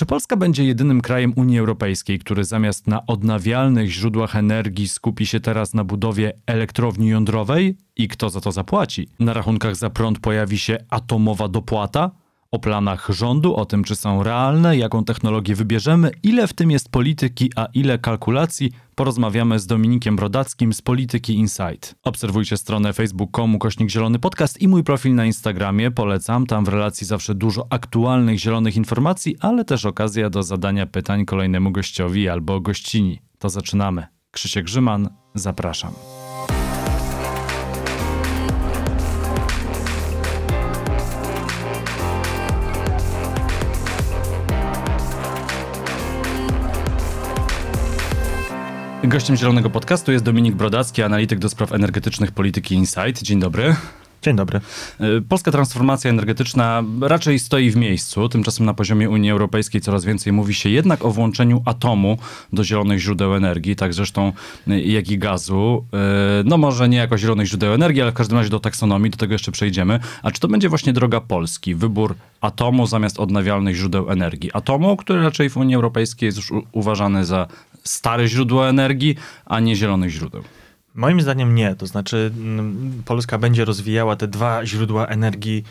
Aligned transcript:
Czy 0.00 0.06
Polska 0.06 0.36
będzie 0.36 0.64
jedynym 0.64 1.00
krajem 1.00 1.32
Unii 1.36 1.58
Europejskiej, 1.58 2.18
który 2.18 2.44
zamiast 2.44 2.86
na 2.86 3.06
odnawialnych 3.06 3.90
źródłach 3.90 4.36
energii 4.36 4.88
skupi 4.88 5.26
się 5.26 5.40
teraz 5.40 5.74
na 5.74 5.84
budowie 5.84 6.32
elektrowni 6.46 7.08
jądrowej? 7.08 7.76
I 7.96 8.08
kto 8.08 8.30
za 8.30 8.40
to 8.40 8.52
zapłaci? 8.52 9.08
Na 9.18 9.32
rachunkach 9.32 9.76
za 9.76 9.90
prąd 9.90 10.18
pojawi 10.18 10.58
się 10.58 10.78
atomowa 10.90 11.48
dopłata? 11.48 12.10
O 12.52 12.58
planach 12.58 13.08
rządu, 13.10 13.54
o 13.54 13.66
tym, 13.66 13.84
czy 13.84 13.96
są 13.96 14.22
realne, 14.22 14.76
jaką 14.76 15.04
technologię 15.04 15.54
wybierzemy, 15.54 16.10
ile 16.22 16.46
w 16.46 16.52
tym 16.52 16.70
jest 16.70 16.88
polityki, 16.88 17.50
a 17.56 17.66
ile 17.74 17.98
kalkulacji, 17.98 18.72
porozmawiamy 18.94 19.58
z 19.58 19.66
Dominikiem 19.66 20.16
Brodackim 20.16 20.72
z 20.72 20.82
Polityki 20.82 21.34
Insight. 21.34 21.94
Obserwujcie 22.02 22.56
stronę 22.56 22.92
facebook.com 22.92 23.58
kośnik 23.58 23.90
zielony 23.90 24.18
podcast 24.18 24.62
i 24.62 24.68
mój 24.68 24.84
profil 24.84 25.14
na 25.14 25.24
Instagramie. 25.24 25.90
Polecam, 25.90 26.46
tam 26.46 26.64
w 26.64 26.68
relacji 26.68 27.06
zawsze 27.06 27.34
dużo 27.34 27.66
aktualnych 27.70 28.38
zielonych 28.38 28.76
informacji, 28.76 29.36
ale 29.40 29.64
też 29.64 29.84
okazja 29.84 30.30
do 30.30 30.42
zadania 30.42 30.86
pytań 30.86 31.24
kolejnemu 31.24 31.70
gościowi 31.70 32.28
albo 32.28 32.60
gościni. 32.60 33.20
To 33.38 33.48
zaczynamy. 33.48 34.06
Krzysiek 34.30 34.64
Grzyman, 34.64 35.08
zapraszam. 35.34 35.92
Gościem 49.04 49.36
Zielonego 49.36 49.70
Podcastu 49.70 50.12
jest 50.12 50.24
Dominik 50.24 50.54
Brodacki, 50.54 51.02
analityk 51.02 51.38
do 51.38 51.48
spraw 51.48 51.72
energetycznych 51.72 52.32
Polityki 52.32 52.74
Insight. 52.74 53.22
Dzień 53.22 53.40
dobry. 53.40 53.76
Dzień 54.22 54.36
dobry. 54.36 54.60
E, 55.00 55.20
polska 55.28 55.50
transformacja 55.50 56.10
energetyczna 56.10 56.82
raczej 57.00 57.38
stoi 57.38 57.70
w 57.70 57.76
miejscu. 57.76 58.28
Tymczasem 58.28 58.66
na 58.66 58.74
poziomie 58.74 59.10
Unii 59.10 59.30
Europejskiej 59.30 59.80
coraz 59.80 60.04
więcej 60.04 60.32
mówi 60.32 60.54
się 60.54 60.70
jednak 60.70 61.04
o 61.04 61.10
włączeniu 61.10 61.62
atomu 61.64 62.18
do 62.52 62.64
zielonych 62.64 62.98
źródeł 62.98 63.34
energii, 63.34 63.76
tak 63.76 63.94
zresztą 63.94 64.32
e, 64.68 64.80
jak 64.80 65.10
i 65.10 65.18
gazu. 65.18 65.84
E, 65.92 65.98
no 66.44 66.58
może 66.58 66.88
nie 66.88 66.98
jako 66.98 67.18
zielonych 67.18 67.46
źródeł 67.46 67.72
energii, 67.72 68.02
ale 68.02 68.10
w 68.10 68.14
każdym 68.14 68.38
razie 68.38 68.50
do 68.50 68.60
taksonomii, 68.60 69.10
do 69.10 69.16
tego 69.16 69.32
jeszcze 69.32 69.52
przejdziemy. 69.52 70.00
A 70.22 70.30
czy 70.30 70.40
to 70.40 70.48
będzie 70.48 70.68
właśnie 70.68 70.92
droga 70.92 71.20
Polski? 71.20 71.74
Wybór 71.74 72.14
atomu 72.40 72.86
zamiast 72.86 73.20
odnawialnych 73.20 73.76
źródeł 73.76 74.10
energii. 74.10 74.50
Atomu, 74.52 74.96
który 74.96 75.22
raczej 75.22 75.50
w 75.50 75.56
Unii 75.56 75.74
Europejskiej 75.74 76.26
jest 76.26 76.38
już 76.38 76.52
uważany 76.72 77.24
za 77.24 77.46
stare 77.90 78.28
źródło 78.28 78.68
energii, 78.68 79.16
a 79.46 79.60
nie 79.60 79.76
zielonych 79.76 80.10
źródeł. 80.10 80.42
Moim 80.94 81.20
zdaniem 81.20 81.54
nie. 81.54 81.74
To 81.74 81.86
znaczy, 81.86 82.30
mm, 82.36 83.02
Polska 83.04 83.38
będzie 83.38 83.64
rozwijała 83.64 84.16
te 84.16 84.28
dwa 84.28 84.66
źródła 84.66 85.06
energii 85.06 85.64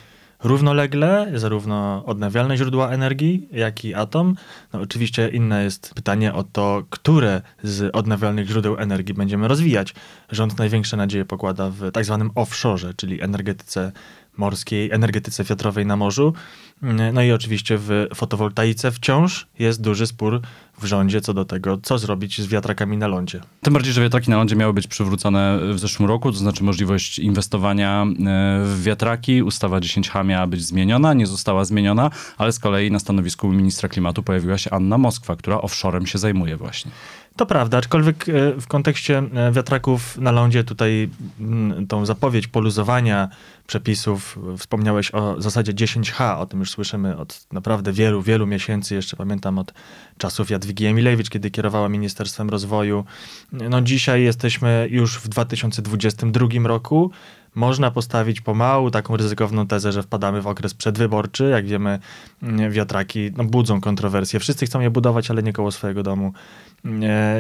równolegle, 0.43 1.31
zarówno 1.35 2.05
odnawialne 2.05 2.57
źródła 2.57 2.89
energii, 2.89 3.47
jak 3.51 3.85
i 3.85 3.93
atom. 3.93 4.35
No, 4.73 4.81
oczywiście 4.81 5.29
inne 5.29 5.63
jest 5.63 5.93
pytanie 5.93 6.33
o 6.33 6.43
to, 6.43 6.83
które 6.89 7.41
z 7.63 7.95
odnawialnych 7.95 8.47
źródeł 8.47 8.77
energii 8.77 9.13
będziemy 9.13 9.47
rozwijać. 9.47 9.95
Rząd 10.31 10.57
największe 10.57 10.97
nadzieje 10.97 11.25
pokłada 11.25 11.69
w 11.69 11.91
tak 11.91 12.05
zwanym 12.05 12.31
offshore, 12.35 12.93
czyli 12.93 13.21
energetyce 13.21 13.91
morskiej, 14.39 14.91
energetyce 14.91 15.43
wiatrowej 15.43 15.85
na 15.85 15.95
morzu. 15.95 16.33
No 17.13 17.21
i 17.23 17.31
oczywiście 17.31 17.77
w 17.77 18.07
fotowoltaice 18.15 18.91
wciąż 18.91 19.47
jest 19.59 19.81
duży 19.81 20.07
spór 20.07 20.41
w 20.81 20.85
rządzie 20.85 21.21
co 21.21 21.33
do 21.33 21.45
tego, 21.45 21.77
co 21.83 21.97
zrobić 21.97 22.41
z 22.41 22.47
wiatrakami 22.47 22.97
na 22.97 23.07
lądzie. 23.07 23.41
Tym 23.61 23.73
bardziej, 23.73 23.93
że 23.93 24.01
wiatraki 24.01 24.29
na 24.29 24.37
lądzie 24.37 24.55
miały 24.55 24.73
być 24.73 24.87
przywrócone 24.87 25.59
w 25.73 25.79
zeszłym 25.79 26.09
roku, 26.09 26.31
to 26.31 26.37
znaczy 26.37 26.63
możliwość 26.63 27.19
inwestowania 27.19 28.03
e, 28.03 28.15
w 28.65 28.83
wiatraki. 28.83 29.43
Ustawa 29.43 29.79
10H 29.79 30.25
miała 30.25 30.47
być 30.47 30.65
zmieniona, 30.65 31.13
nie 31.13 31.27
została 31.27 31.65
zmieniona, 31.65 32.11
ale 32.37 32.51
z 32.51 32.59
kolei 32.59 32.91
na 32.91 32.99
stanowisku 32.99 33.49
ministra 33.49 33.89
klimatu 33.89 34.23
pojawiła 34.23 34.57
się 34.57 34.69
Anna 34.71 34.97
Moskwa, 34.97 35.35
która 35.35 35.61
offshorem 35.61 36.07
się 36.07 36.17
zajmuje 36.17 36.57
właśnie. 36.57 36.91
To 37.39 37.45
prawda, 37.45 37.77
aczkolwiek 37.77 38.29
e, 38.29 38.61
w 38.61 38.67
kontekście 38.67 39.17
e, 39.17 39.51
wiatraków 39.51 40.17
na 40.17 40.31
lądzie 40.31 40.63
tutaj 40.63 41.09
mm, 41.39 41.87
tą 41.87 42.05
zapowiedź 42.05 42.47
poluzowania 42.47 43.29
przepisów, 43.67 44.39
wspomniałeś 44.57 45.11
o 45.11 45.41
zasadzie 45.41 45.73
10H, 45.73 46.39
o 46.39 46.45
tym 46.45 46.59
już 46.59 46.71
słyszymy 46.71 47.17
od 47.17 47.47
naprawdę 47.51 47.93
wielu, 47.93 48.21
wielu 48.21 48.47
miesięcy, 48.47 48.95
jeszcze 48.95 49.17
pamiętam 49.17 49.59
od 49.59 49.73
czasów 50.17 50.49
Jadwigi 50.49 50.85
Emilewicz, 50.85 51.29
kiedy 51.29 51.51
kierowała 51.51 51.89
Ministerstwem 51.89 52.49
Rozwoju. 52.49 53.05
No 53.51 53.81
dzisiaj 53.81 54.23
jesteśmy 54.23 54.87
już 54.91 55.17
w 55.17 55.27
2022 55.27 56.47
roku, 56.63 57.11
można 57.55 57.91
postawić 57.91 58.41
pomału 58.41 58.91
taką 58.91 59.17
ryzykowną 59.17 59.67
tezę, 59.67 59.91
że 59.91 60.03
wpadamy 60.03 60.41
w 60.41 60.47
okres 60.47 60.73
przedwyborczy. 60.73 61.49
Jak 61.49 61.65
wiemy, 61.65 61.99
wiatraki 62.69 63.31
no, 63.37 63.43
budzą 63.43 63.81
kontrowersje. 63.81 64.39
Wszyscy 64.39 64.65
chcą 64.65 64.79
je 64.79 64.89
budować, 64.89 65.31
ale 65.31 65.43
nie 65.43 65.53
koło 65.53 65.71
swojego 65.71 66.03
domu. 66.03 66.33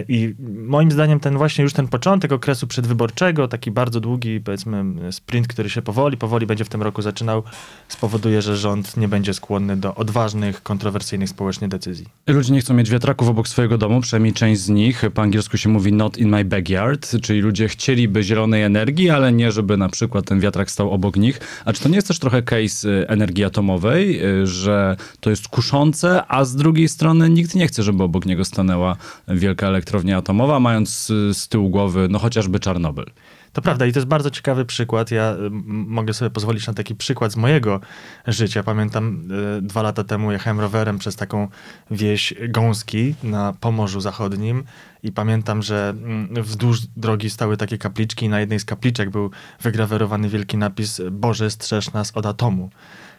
I 0.07 0.35
moim 0.65 0.91
zdaniem 0.91 1.19
ten 1.19 1.37
właśnie 1.37 1.63
już 1.63 1.73
ten 1.73 1.87
początek 1.87 2.31
okresu 2.31 2.67
przedwyborczego, 2.67 3.47
taki 3.47 3.71
bardzo 3.71 3.99
długi, 3.99 4.39
powiedzmy, 4.39 4.85
sprint, 5.11 5.47
który 5.47 5.69
się 5.69 5.81
powoli, 5.81 6.17
powoli 6.17 6.45
będzie 6.45 6.65
w 6.65 6.69
tym 6.69 6.81
roku 6.81 7.01
zaczynał, 7.01 7.43
spowoduje, 7.87 8.41
że 8.41 8.57
rząd 8.57 8.97
nie 8.97 9.07
będzie 9.07 9.33
skłonny 9.33 9.77
do 9.77 9.95
odważnych, 9.95 10.63
kontrowersyjnych 10.63 11.29
społecznie 11.29 11.67
decyzji. 11.67 12.05
Ludzie 12.27 12.53
nie 12.53 12.61
chcą 12.61 12.73
mieć 12.73 12.89
wiatraków 12.89 13.27
obok 13.27 13.47
swojego 13.47 13.77
domu, 13.77 14.01
przynajmniej 14.01 14.33
część 14.33 14.61
z 14.61 14.69
nich. 14.69 15.03
Po 15.13 15.21
angielsku 15.21 15.57
się 15.57 15.69
mówi 15.69 15.93
not 15.93 16.17
in 16.17 16.29
my 16.29 16.45
backyard, 16.45 17.21
czyli 17.21 17.41
ludzie 17.41 17.67
chcieliby 17.67 18.23
zielonej 18.23 18.63
energii, 18.63 19.09
ale 19.09 19.31
nie, 19.31 19.51
żeby 19.51 19.77
na 19.77 19.89
przykład 19.89 19.98
ten 20.07 20.39
wiatrak 20.39 20.71
stał 20.71 20.91
obok 20.91 21.15
nich. 21.15 21.39
A 21.65 21.73
czy 21.73 21.83
to 21.83 21.89
nie 21.89 21.95
jest 21.95 22.07
też 22.07 22.19
trochę 22.19 22.41
case 22.41 22.89
y, 22.89 23.07
energii 23.07 23.43
atomowej, 23.43 24.25
y, 24.25 24.47
że 24.47 24.97
to 25.19 25.29
jest 25.29 25.47
kuszące, 25.47 26.23
a 26.27 26.45
z 26.45 26.55
drugiej 26.55 26.89
strony 26.89 27.29
nikt 27.29 27.55
nie 27.55 27.67
chce, 27.67 27.83
żeby 27.83 28.03
obok 28.03 28.25
niego 28.25 28.45
stanęła 28.45 28.95
wielka 29.27 29.67
elektrownia 29.67 30.17
atomowa, 30.17 30.59
mając 30.59 31.05
z 31.33 31.47
tyłu 31.47 31.69
głowy 31.69 32.07
no 32.09 32.19
chociażby 32.19 32.59
Czarnobyl. 32.59 33.05
To 33.53 33.61
prawda 33.61 33.85
i 33.85 33.93
to 33.93 33.99
jest 33.99 34.07
bardzo 34.07 34.31
ciekawy 34.31 34.65
przykład. 34.65 35.11
Ja 35.11 35.35
mogę 35.67 36.13
sobie 36.13 36.29
pozwolić 36.29 36.67
na 36.67 36.73
taki 36.73 36.95
przykład 36.95 37.31
z 37.31 37.35
mojego 37.35 37.79
życia. 38.27 38.63
Pamiętam 38.63 39.31
y, 39.57 39.61
dwa 39.61 39.81
lata 39.81 40.03
temu 40.03 40.31
jechałem 40.31 40.59
rowerem 40.59 40.99
przez 40.99 41.15
taką 41.15 41.47
wieś 41.91 42.33
Gąski 42.49 43.15
na 43.23 43.53
Pomorzu 43.59 44.01
Zachodnim 44.01 44.63
i 45.03 45.11
pamiętam, 45.11 45.61
że 45.61 45.89
mm, 45.89 46.43
wzdłuż 46.43 46.79
drogi 46.97 47.29
stały 47.29 47.57
takie 47.57 47.77
kapliczki 47.77 48.25
i 48.25 48.29
na 48.29 48.39
jednej 48.39 48.59
z 48.59 48.65
kapliczek 48.65 49.09
był 49.09 49.31
wygrawerowany 49.61 50.29
wielki 50.29 50.57
napis 50.57 51.01
Boże 51.11 51.51
strzeż 51.51 51.93
nas 51.93 52.11
od 52.17 52.25
atomu. 52.25 52.69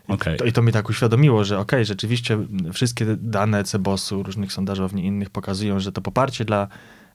Okay. 0.08 0.36
To, 0.36 0.44
I 0.44 0.52
to 0.52 0.62
mi 0.62 0.72
tak 0.72 0.88
uświadomiło, 0.88 1.44
że 1.44 1.58
okej, 1.58 1.78
okay, 1.78 1.84
rzeczywiście 1.84 2.38
wszystkie 2.72 3.06
dane 3.18 3.64
Cebosu, 3.64 4.22
różnych 4.22 4.52
sondażowni 4.52 5.06
innych 5.06 5.30
pokazują, 5.30 5.80
że 5.80 5.92
to 5.92 6.00
poparcie 6.00 6.44
dla 6.44 6.68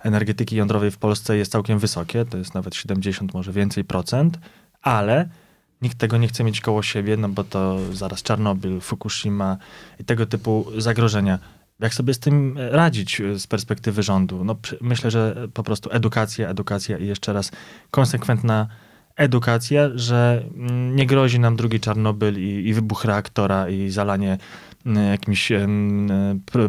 energetyki 0.06 0.56
jądrowej 0.56 0.92
w 0.92 0.98
Polsce 0.98 1.38
jest 1.38 1.52
całkiem 1.52 1.80
wysokie, 1.80 2.26
to 2.26 2.38
jest 2.38 2.54
nawet 2.54 2.76
70, 2.76 3.34
może 3.34 3.52
więcej 3.52 3.84
procent, 3.84 4.40
ale 4.82 5.30
nikt 5.82 5.98
tego 5.98 6.18
nie 6.18 6.28
chce 6.28 6.44
mieć 6.44 6.62
koło 6.62 6.84
siebie, 6.84 7.18
no 7.18 7.30
bo 7.30 7.44
to 7.44 7.78
zaraz 7.94 8.24
Czarnobyl, 8.24 8.82
Fukushima 8.82 9.58
i 10.00 10.04
tego 10.04 10.26
typu 10.26 10.66
zagrożenia. 10.78 11.40
Jak 11.80 11.94
sobie 11.94 12.14
z 12.14 12.20
tym 12.20 12.58
radzić 12.58 13.22
z 13.38 13.48
perspektywy 13.48 14.04
rządu? 14.04 14.44
No, 14.44 14.56
myślę, 14.82 15.12
że 15.12 15.48
po 15.54 15.64
prostu 15.64 15.90
edukacja, 15.92 16.50
edukacja 16.50 16.98
i 16.98 17.08
jeszcze 17.08 17.34
raz 17.34 17.52
konsekwentna 17.92 18.68
edukacja, 19.16 19.90
że 19.96 20.44
mm, 20.56 20.96
nie 20.96 21.06
grozi 21.06 21.40
nam 21.40 21.56
drugi 21.56 21.80
Czarnobyl 21.80 22.40
i, 22.40 22.68
i 22.68 22.74
wybuch 22.74 23.06
reaktora 23.06 23.70
i 23.70 23.90
zalanie 23.90 24.38
mm, 24.86 25.12
jakimś 25.12 25.52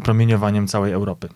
promieniowaniem 0.02 0.66
całej 0.66 0.92
Europy. 0.92 1.28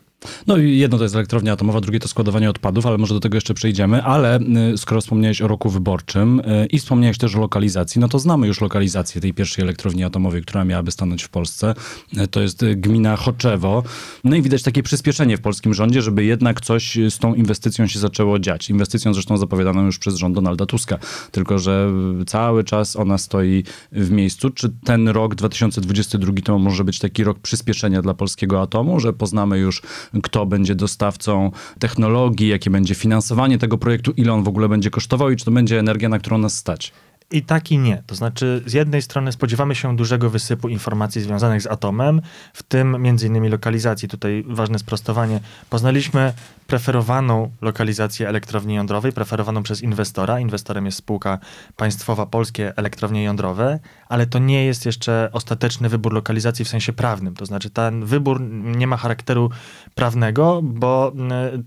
No 0.47 0.57
i 0.57 0.79
jedno 0.79 0.99
to 0.99 1.05
jest 1.05 1.15
elektrownia 1.15 1.53
atomowa, 1.53 1.81
drugie 1.81 2.01
to 2.01 2.09
składowanie 2.09 2.51
odpadów, 2.51 2.87
ale 2.87 2.99
może 2.99 3.15
do 3.15 3.21
tego 3.21 3.37
jeszcze 3.37 3.55
przejdziemy. 3.55 4.03
Ale 4.03 4.41
y, 4.75 4.79
skoro 4.79 5.01
wspomniałeś 5.01 5.43
o 5.43 5.49
roku 5.49 5.71
wyborczym 5.71 6.41
y, 6.41 6.67
i 6.67 6.79
wspomniałeś 6.79 7.19
też 7.19 7.37
o 7.37 7.41
lokalizacji, 7.41 8.01
no 8.01 8.09
to 8.09 8.19
znamy 8.19 8.47
już 8.47 8.61
lokalizację 8.61 9.21
tej 9.21 9.35
pierwszej 9.35 9.63
elektrowni 9.63 10.05
atomowej, 10.05 10.43
która 10.43 10.65
miałaby 10.65 10.91
stanąć 10.91 11.23
w 11.23 11.29
Polsce. 11.29 11.75
Y, 12.19 12.29
to 12.29 12.41
jest 12.41 12.65
gmina 12.77 13.17
Choczewo. 13.17 13.83
No 14.25 14.37
i 14.37 14.43
widać 14.43 14.63
takie 14.63 14.83
przyspieszenie 14.83 15.37
w 15.37 15.41
polskim 15.41 15.75
rządzie, 15.75 16.03
żeby 16.03 16.25
jednak 16.25 16.61
coś 16.61 16.99
z 17.11 17.19
tą 17.19 17.35
inwestycją 17.35 17.87
się 17.87 17.99
zaczęło 17.99 18.39
dziać. 18.39 18.71
Inwestycją 18.71 19.15
zresztą 19.15 19.37
zapowiadaną 19.37 19.87
już 19.87 19.99
przez 19.99 20.17
rząd 20.17 20.35
Donalda 20.35 20.67
Tuska. 20.67 20.99
Tylko, 21.31 21.59
że 21.59 21.93
cały 22.27 22.65
czas 22.65 22.97
ona 22.97 23.19
stoi 23.19 23.65
w 23.93 24.11
miejscu. 24.11 24.51
Czy 24.51 24.69
ten 24.85 25.09
rok 25.09 25.35
2022 25.35 26.33
to 26.45 26.59
może 26.59 26.85
być 26.85 26.99
taki 26.99 27.25
rok 27.25 27.39
przyspieszenia 27.39 28.03
dla 28.03 28.15
polskiego 28.15 28.63
atomu, 28.63 29.01
że 29.01 29.13
poznamy 29.13 29.59
już 29.59 29.83
kto 30.23 30.47
będzie 30.47 30.75
dostawcą 30.75 31.51
technologii, 31.79 32.49
jakie 32.49 32.71
będzie 32.71 32.95
finansowanie 32.95 33.59
tego 33.59 33.79
projektu, 33.79 34.13
ile 34.17 34.33
on 34.33 34.45
w 34.45 34.49
ogóle 34.49 34.69
będzie 34.69 34.91
kosztował 34.91 35.31
i 35.31 35.37
czy 35.37 35.45
to 35.45 35.51
będzie 35.51 35.79
energia, 35.79 36.09
na 36.09 36.19
którą 36.19 36.39
nas 36.39 36.55
stać. 36.55 36.93
I 37.31 37.43
tak 37.43 37.73
i 37.73 37.79
nie. 37.79 38.03
To 38.07 38.15
znaczy, 38.15 38.63
z 38.67 38.73
jednej 38.73 39.03
strony 39.03 39.33
spodziewamy 39.33 39.75
się 39.75 39.97
dużego 39.97 40.31
wysypu 40.31 40.69
informacji 40.69 41.21
związanych 41.21 41.63
z 41.63 41.67
atomem, 41.67 42.21
w 42.53 42.63
tym 42.63 43.03
między 43.03 43.27
innymi 43.27 43.49
lokalizacji. 43.49 44.09
Tutaj 44.09 44.45
ważne 44.49 44.79
sprostowanie. 44.79 45.41
Poznaliśmy 45.71 46.33
preferowaną 46.67 47.51
lokalizację 47.61 48.29
elektrowni 48.29 48.75
jądrowej, 48.75 49.13
preferowaną 49.13 49.63
przez 49.63 49.83
inwestora. 49.83 50.41
Inwestorem 50.41 50.87
jest 50.87 50.99
spółka 50.99 51.39
państwowa 51.77 52.27
Polskie 52.27 52.77
Elektrownie 52.77 53.25
Jądrowe, 53.25 53.79
ale 54.09 54.27
to 54.27 54.39
nie 54.39 54.65
jest 54.65 54.87
jeszcze 54.87 55.29
ostateczny 55.33 55.89
wybór 55.89 56.13
lokalizacji 56.13 56.65
w 56.65 56.69
sensie 56.69 56.93
prawnym. 56.93 57.35
To 57.35 57.47
znaczy, 57.47 57.71
ten 57.71 58.05
wybór 58.05 58.41
nie 58.63 58.87
ma 58.87 58.97
charakteru 58.97 59.51
prawnego, 59.95 60.61
bo 60.63 61.13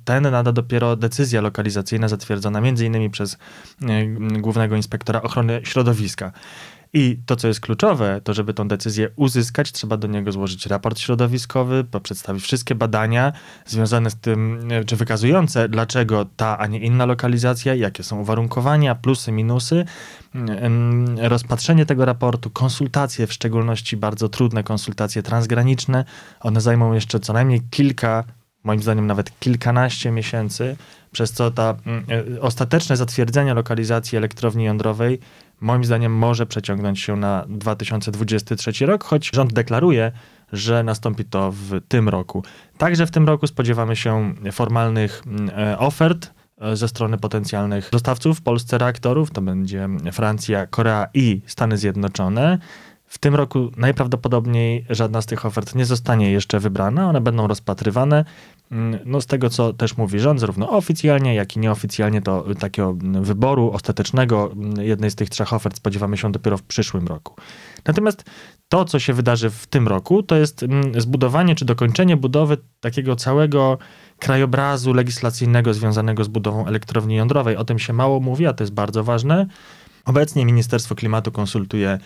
ten 0.06 0.24
nada 0.24 0.52
dopiero 0.52 0.96
decyzja 0.96 1.42
lokalizacyjna 1.42 2.08
zatwierdzona 2.08 2.62
między 2.62 2.86
innymi 2.86 3.10
przez 3.10 3.38
głównego 4.40 4.76
inspektora 4.76 5.22
ochrony 5.22 5.53
środowiska. 5.64 6.32
I 6.96 7.20
to, 7.26 7.36
co 7.36 7.48
jest 7.48 7.60
kluczowe, 7.60 8.22
to 8.24 8.34
żeby 8.34 8.54
tą 8.54 8.68
decyzję 8.68 9.10
uzyskać, 9.16 9.72
trzeba 9.72 9.98
do 9.98 10.08
niego 10.08 10.32
złożyć 10.32 10.66
raport 10.66 11.00
środowiskowy, 11.00 11.86
przedstawić 12.04 12.44
wszystkie 12.44 12.76
badania 12.76 13.34
związane 13.66 14.10
z 14.10 14.16
tym, 14.16 14.70
czy 14.86 14.96
wykazujące, 14.96 15.70
dlaczego 15.70 16.26
ta, 16.38 16.58
a 16.58 16.68
nie 16.68 16.80
inna 16.80 17.06
lokalizacja, 17.06 17.76
jakie 17.76 18.04
są 18.04 18.20
uwarunkowania, 18.20 18.96
plusy, 18.96 19.32
minusy, 19.32 19.86
rozpatrzenie 21.18 21.86
tego 21.86 22.06
raportu, 22.06 22.50
konsultacje, 22.50 23.28
w 23.28 23.34
szczególności 23.34 23.98
bardzo 23.98 24.30
trudne 24.30 24.64
konsultacje 24.64 25.24
transgraniczne. 25.24 26.06
One 26.40 26.62
zajmą 26.62 26.94
jeszcze 26.94 27.20
co 27.20 27.34
najmniej 27.34 27.62
kilka, 27.70 28.24
moim 28.64 28.82
zdaniem 28.82 29.08
nawet 29.08 29.40
kilkanaście 29.40 30.12
miesięcy, 30.12 30.76
przez 31.12 31.32
co 31.32 31.52
ta 31.52 31.76
ostateczne 32.42 32.98
zatwierdzenie 32.98 33.54
lokalizacji 33.54 34.18
elektrowni 34.18 34.64
jądrowej 34.64 35.20
moim 35.64 35.86
zdaniem 35.86 36.16
może 36.16 36.46
przeciągnąć 36.46 37.00
się 37.00 37.16
na 37.16 37.46
2023 37.50 38.86
rok, 38.86 39.04
choć 39.04 39.30
rząd 39.34 39.54
deklaruje, 39.54 40.12
że 40.54 40.84
nastąpi 40.84 41.26
to 41.26 41.52
w 41.52 41.82
tym 41.88 42.10
roku. 42.10 42.44
Także 42.78 43.08
w 43.08 43.12
tym 43.12 43.28
roku 43.28 43.48
spodziewamy 43.48 43.96
się 43.96 44.34
formalnych 44.52 45.24
e, 45.58 45.80
ofert 45.80 46.32
e, 46.62 46.76
ze 46.76 46.88
strony 46.88 47.18
potencjalnych 47.18 47.90
dostawców 47.92 48.40
w 48.40 48.42
Polsce 48.42 48.78
reaktorów. 48.78 49.32
To 49.32 49.42
będzie 49.42 49.90
Francja, 50.12 50.68
Korea 50.68 51.08
i 51.14 51.42
Stany 51.48 51.78
Zjednoczone. 51.78 52.58
W 53.14 53.20
tym 53.20 53.36
roku 53.36 53.72
najprawdopodobniej 53.78 54.86
żadna 54.90 55.22
z 55.22 55.26
tych 55.26 55.46
ofert 55.46 55.76
nie 55.76 55.86
zostanie 55.86 56.32
jeszcze 56.32 56.60
wybrana, 56.60 57.10
one 57.10 57.22
będą 57.22 57.48
rozpatrywane. 57.48 58.26
Mm, 58.72 59.00
no 59.06 59.22
z 59.22 59.26
tego, 59.26 59.50
co 59.50 59.74
też 59.74 59.98
mówi 59.98 60.20
rząd, 60.20 60.40
zarówno 60.40 60.70
oficjalnie, 60.70 61.36
jak 61.36 61.56
i 61.56 61.60
nieoficjalnie, 61.60 62.22
to 62.22 62.46
takiego 62.60 62.96
wyboru 63.22 63.72
ostatecznego 63.72 64.52
mm, 64.52 64.86
jednej 64.86 65.12
z 65.12 65.16
tych 65.16 65.30
trzech 65.30 65.54
ofert 65.54 65.76
spodziewamy 65.78 66.18
się 66.18 66.32
dopiero 66.32 66.58
w 66.58 66.64
przyszłym 66.64 67.08
roku. 67.08 67.36
Natomiast 67.86 68.24
to, 68.70 68.86
co 68.86 69.00
się 69.00 69.14
wydarzy 69.14 69.50
w 69.50 69.68
tym 69.68 69.88
roku, 69.88 70.24
to 70.24 70.36
jest 70.36 70.64
mm, 70.64 71.02
zbudowanie 71.02 71.56
czy 71.56 71.66
dokończenie 71.66 72.18
budowy 72.18 72.58
takiego 72.80 73.16
całego 73.16 73.78
krajobrazu 74.20 74.94
legislacyjnego 74.94 75.74
związanego 75.74 76.24
z 76.24 76.28
budową 76.28 76.68
elektrowni 76.68 77.16
jądrowej. 77.16 77.58
O 77.58 77.66
tym 77.66 77.80
się 77.80 77.94
mało 77.94 78.20
mówi, 78.20 78.48
a 78.48 78.54
to 78.54 78.64
jest 78.64 78.74
bardzo 78.74 79.04
ważne. 79.04 79.48
Obecnie 80.06 80.46
Ministerstwo 80.46 80.96
Klimatu 80.96 81.32
konsultuje 81.32 82.00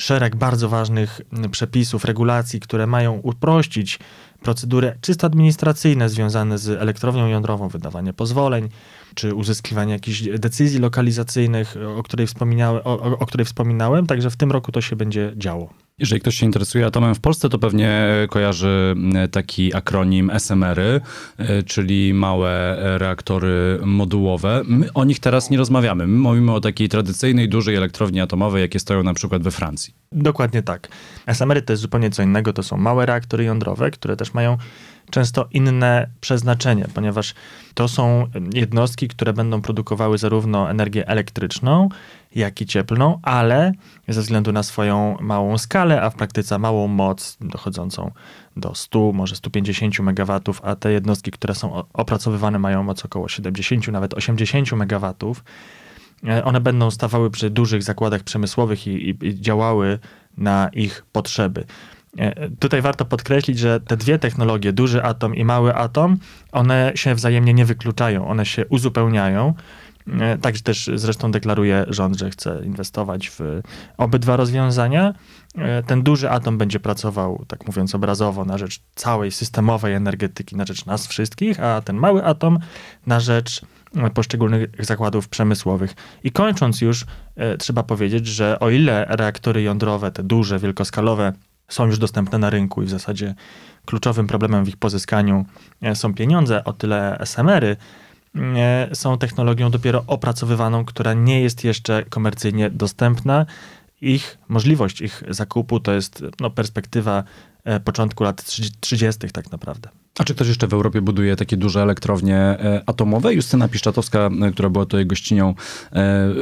szereg 0.00 0.36
bardzo 0.36 0.68
ważnych 0.68 1.20
przepisów, 1.50 2.04
regulacji, 2.04 2.60
które 2.60 2.86
mają 2.86 3.12
uprościć 3.14 3.98
procedury 4.42 4.98
czysto 5.00 5.26
administracyjne 5.26 6.08
związane 6.08 6.58
z 6.58 6.68
elektrownią 6.68 7.26
jądrową, 7.26 7.68
wydawanie 7.68 8.12
pozwoleń, 8.12 8.68
czy 9.14 9.34
uzyskiwanie 9.34 9.92
jakichś 9.92 10.22
decyzji 10.22 10.78
lokalizacyjnych, 10.78 11.76
o 11.96 12.02
której, 12.02 12.26
wspominałem, 12.26 12.82
o, 12.84 13.18
o 13.18 13.26
której 13.26 13.44
wspominałem, 13.44 14.06
także 14.06 14.30
w 14.30 14.36
tym 14.36 14.52
roku 14.52 14.72
to 14.72 14.80
się 14.80 14.96
będzie 14.96 15.32
działo. 15.36 15.70
Jeżeli 16.00 16.20
ktoś 16.20 16.34
się 16.34 16.46
interesuje 16.46 16.86
atomem 16.86 17.14
w 17.14 17.20
Polsce, 17.20 17.48
to 17.48 17.58
pewnie 17.58 18.06
kojarzy 18.28 18.94
taki 19.30 19.74
akronim 19.74 20.30
SMR-y, 20.30 21.00
e, 21.38 21.62
czyli 21.62 22.14
małe 22.14 22.76
reaktory 22.98 23.78
modułowe. 23.84 24.62
My 24.64 24.92
o 24.92 25.04
nich 25.04 25.20
teraz 25.20 25.50
nie 25.50 25.58
rozmawiamy. 25.58 26.06
My 26.06 26.18
mówimy 26.18 26.52
o 26.52 26.60
takiej 26.60 26.88
tradycyjnej, 26.88 27.48
dużej 27.48 27.76
elektrowni 27.76 28.20
atomowej, 28.20 28.62
jakie 28.62 28.78
stoją 28.78 29.02
na 29.02 29.14
przykład 29.14 29.42
we 29.42 29.50
Francji. 29.50 29.94
Dokładnie 30.12 30.62
tak. 30.62 30.88
SMR-y 31.26 31.62
to 31.62 31.72
jest 31.72 31.82
zupełnie 31.82 32.10
co 32.10 32.22
innego. 32.22 32.52
To 32.52 32.62
są 32.62 32.76
małe 32.76 33.06
reaktory 33.06 33.44
jądrowe, 33.44 33.90
które 33.90 34.16
też 34.16 34.34
mają 34.34 34.58
często 35.10 35.48
inne 35.50 36.06
przeznaczenie, 36.20 36.86
ponieważ 36.94 37.34
to 37.74 37.88
są 37.88 38.26
jednostki, 38.54 39.08
które 39.08 39.32
będą 39.32 39.62
produkowały 39.62 40.18
zarówno 40.18 40.70
energię 40.70 41.08
elektryczną, 41.08 41.88
jak 42.34 42.60
i 42.60 42.66
cieplną, 42.66 43.18
ale 43.22 43.72
ze 44.08 44.20
względu 44.20 44.52
na 44.52 44.62
swoją 44.62 45.16
małą 45.20 45.58
skalę, 45.58 46.02
a 46.02 46.10
w 46.10 46.14
praktyce 46.14 46.58
małą 46.58 46.88
moc 46.88 47.36
dochodzącą 47.40 48.10
do 48.56 48.74
100, 48.74 49.12
może 49.12 49.36
150 49.36 50.00
MW, 50.00 50.40
a 50.62 50.76
te 50.76 50.92
jednostki, 50.92 51.30
które 51.30 51.54
są 51.54 51.82
opracowywane 51.92 52.58
mają 52.58 52.82
moc 52.82 53.04
około 53.04 53.28
70, 53.28 53.88
nawet 53.88 54.14
80 54.14 54.72
MW, 54.72 55.14
e, 56.28 56.44
one 56.44 56.60
będą 56.60 56.90
stawały 56.90 57.30
przy 57.30 57.50
dużych 57.50 57.82
zakładach 57.82 58.22
przemysłowych 58.22 58.86
i, 58.86 58.90
i, 58.90 59.26
i 59.26 59.40
działały 59.40 59.98
na 60.36 60.68
ich 60.72 61.04
potrzeby. 61.12 61.64
E, 62.18 62.50
tutaj 62.50 62.82
warto 62.82 63.04
podkreślić, 63.04 63.58
że 63.58 63.80
te 63.80 63.96
dwie 63.96 64.18
technologie, 64.18 64.72
duży 64.72 65.02
atom 65.02 65.34
i 65.34 65.44
mały 65.44 65.74
atom, 65.74 66.18
one 66.52 66.92
się 66.94 67.14
wzajemnie 67.14 67.54
nie 67.54 67.64
wykluczają, 67.64 68.28
one 68.28 68.46
się 68.46 68.66
uzupełniają. 68.66 69.54
E, 70.20 70.38
Także 70.38 70.62
też 70.62 70.90
zresztą 70.94 71.30
deklaruje 71.30 71.84
rząd, 71.88 72.18
że 72.18 72.30
chce 72.30 72.60
inwestować 72.64 73.30
w 73.30 73.40
obydwa 73.96 74.36
rozwiązania. 74.36 75.14
E, 75.54 75.82
ten 75.82 76.02
duży 76.02 76.30
atom 76.30 76.58
będzie 76.58 76.80
pracował, 76.80 77.44
tak 77.48 77.66
mówiąc 77.66 77.94
obrazowo, 77.94 78.44
na 78.44 78.58
rzecz 78.58 78.80
całej 78.94 79.30
systemowej 79.30 79.94
energetyki, 79.94 80.56
na 80.56 80.64
rzecz 80.64 80.86
nas 80.86 81.06
wszystkich, 81.06 81.60
a 81.60 81.80
ten 81.80 81.96
mały 81.96 82.24
atom 82.24 82.58
na 83.06 83.20
rzecz 83.20 83.60
poszczególnych 84.14 84.70
zakładów 84.78 85.28
przemysłowych. 85.28 85.94
I 86.24 86.30
kończąc 86.30 86.80
już, 86.80 87.06
trzeba 87.58 87.82
powiedzieć, 87.82 88.26
że 88.26 88.60
o 88.60 88.70
ile 88.70 89.06
reaktory 89.08 89.62
jądrowe, 89.62 90.10
te 90.10 90.22
duże, 90.22 90.58
wielkoskalowe, 90.58 91.32
są 91.70 91.86
już 91.86 91.98
dostępne 91.98 92.38
na 92.38 92.50
rynku 92.50 92.82
i 92.82 92.86
w 92.86 92.90
zasadzie 92.90 93.34
kluczowym 93.86 94.26
problemem 94.26 94.64
w 94.64 94.68
ich 94.68 94.76
pozyskaniu 94.76 95.46
e, 95.82 95.96
są 95.96 96.14
pieniądze, 96.14 96.64
o 96.64 96.72
tyle 96.72 97.18
SMR-y 97.20 97.76
e, 98.36 98.88
są 98.92 99.18
technologią 99.18 99.70
dopiero 99.70 100.04
opracowywaną, 100.06 100.84
która 100.84 101.14
nie 101.14 101.40
jest 101.40 101.64
jeszcze 101.64 102.04
komercyjnie 102.04 102.70
dostępna. 102.70 103.46
Ich 104.00 104.38
możliwość 104.48 105.00
ich 105.00 105.22
zakupu 105.28 105.80
to 105.80 105.92
jest 105.92 106.24
no, 106.40 106.50
perspektywa 106.50 107.24
e, 107.64 107.80
początku 107.80 108.24
lat 108.24 108.44
30. 108.80 109.28
tak 109.32 109.52
naprawdę. 109.52 109.88
A 110.18 110.24
czy 110.24 110.34
ktoś 110.34 110.48
jeszcze 110.48 110.66
w 110.66 110.72
Europie 110.72 111.00
buduje 111.00 111.36
takie 111.36 111.56
duże 111.56 111.82
elektrownie 111.82 112.36
e, 112.36 112.82
atomowe? 112.86 113.34
Justyna 113.34 113.68
Piszczatowska, 113.68 114.30
e, 114.42 114.50
która 114.52 114.70
była 114.70 114.84
tutaj 114.84 115.06
gościnią 115.06 115.48
e, 115.48 115.54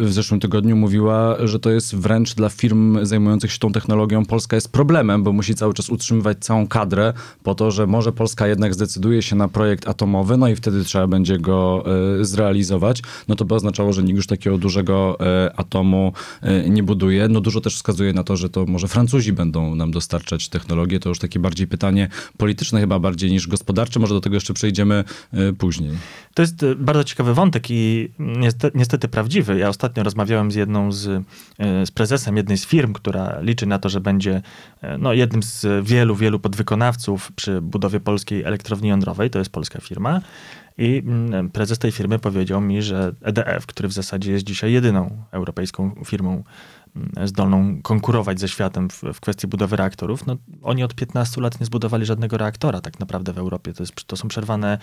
w 0.01 0.13
zeszłym 0.13 0.41
tygodniu, 0.41 0.77
mówiła, 0.77 1.37
że 1.45 1.59
to 1.59 1.71
jest 1.71 1.97
wręcz 1.97 2.35
dla 2.35 2.49
firm 2.49 3.05
zajmujących 3.05 3.53
się 3.53 3.59
tą 3.59 3.73
technologią 3.73 4.25
Polska 4.27 4.57
jest 4.57 4.73
problemem, 4.73 5.23
bo 5.23 5.33
musi 5.33 5.55
cały 5.55 5.75
czas 5.75 5.91
utrzymywać 5.91 6.39
całą 6.41 6.67
kadrę 6.67 7.13
po 7.43 7.55
to, 7.55 7.71
że 7.71 7.87
może 7.87 8.13
Polska 8.13 8.47
jednak 8.47 8.75
zdecyduje 8.75 9.23
się 9.23 9.37
na 9.37 9.49
projekt 9.49 9.89
atomowy, 9.89 10.37
no 10.37 10.49
i 10.49 10.57
wtedy 10.57 10.85
trzeba 10.85 11.07
będzie 11.07 11.39
go 11.39 11.85
zrealizować. 12.21 13.03
No 13.29 13.37
to 13.37 13.45
by 13.45 13.55
oznaczało, 13.55 13.93
że 13.93 14.03
nikt 14.03 14.17
już 14.17 14.27
takiego 14.27 14.59
dużego 14.59 15.19
atomu 15.57 16.13
nie 16.69 16.83
buduje. 16.83 17.29
No 17.29 17.41
dużo 17.41 17.61
też 17.61 17.77
wskazuje 17.77 18.13
na 18.13 18.25
to, 18.25 18.37
że 18.37 18.49
to 18.49 18.67
może 18.67 18.89
Francuzi 18.89 19.33
będą 19.33 19.75
nam 19.75 19.91
dostarczać 19.91 20.49
technologię. 20.49 21.01
To 21.01 21.09
już 21.09 21.19
takie 21.19 21.41
bardziej 21.41 21.67
pytanie 21.67 22.09
polityczne 22.37 22.81
chyba 22.81 22.99
bardziej 22.99 23.31
niż 23.31 23.49
gospodarcze 23.49 23.58
gospodarczy. 23.59 23.99
Może 23.99 24.15
do 24.15 24.21
tego 24.21 24.37
jeszcze 24.37 24.55
przejdziemy 24.55 25.05
e, 25.33 25.53
później. 25.53 25.91
To 26.35 26.43
jest 26.43 26.63
e, 26.63 26.75
bardzo 26.75 27.05
ciekawy 27.05 27.35
wątek 27.35 27.71
i 27.71 28.09
niestety, 28.19 28.79
niestety 28.79 29.09
prawdziwy. 29.09 29.59
Ja 29.59 29.69
ostatnio 29.69 30.03
rozmawiałem 30.03 30.51
z 30.51 30.55
jedną 30.55 30.93
z, 30.93 31.07
e, 31.59 31.87
z 31.87 31.91
prezesem 31.91 32.37
jednej 32.37 32.59
z 32.59 32.67
firm, 32.67 32.93
która 32.93 33.41
liczy 33.41 33.67
na 33.67 33.79
to, 33.79 33.89
że 33.89 34.01
będzie 34.01 34.43
no, 34.99 35.13
jednym 35.13 35.43
z 35.43 35.67
wielu, 35.83 36.17
wielu 36.17 36.39
podwykonawców 36.41 37.33
przy 37.33 37.61
budowie 37.61 38.01
polskiej 38.01 38.43
elektrowni 38.43 38.89
jądrowej. 38.89 39.31
To 39.31 39.39
jest 39.39 39.51
polska 39.51 39.81
firma. 39.81 40.21
I 40.79 41.03
mm, 41.07 41.51
prezes 41.51 41.79
tej 41.79 41.93
firmy 41.93 42.19
powiedział 42.19 42.61
mi, 42.61 42.83
że 42.83 43.15
EDF, 43.23 43.67
który 43.67 43.89
w 43.89 43.93
zasadzie 43.93 44.33
jest 44.33 44.45
dzisiaj 44.45 44.73
jedyną 44.73 45.25
europejską 45.31 46.03
firmą 46.07 46.45
zdolną 47.25 47.83
konkurować 47.83 48.41
ze 48.41 48.49
światem 48.49 48.91
w, 48.91 49.03
w, 49.15 49.21
kwestii 49.21 49.47
budowy 49.47 49.77
reaktorów, 49.77 50.27
no 50.27 50.37
oni 50.63 50.85
od 50.85 50.95
15 50.95 51.41
lat 51.41 51.61
nie 51.61 51.67
zbudowali 51.67 52.07
żadnego 52.07 52.37
reaktora 52.37 52.81
tak 52.81 53.01
naprawdę 53.01 53.33
w 53.33 53.39
Europie. 53.39 53.73
To, 53.73 53.83
jest, 53.83 54.05
to 54.07 54.17
są 54.17 54.29
przerwane, 54.29 54.79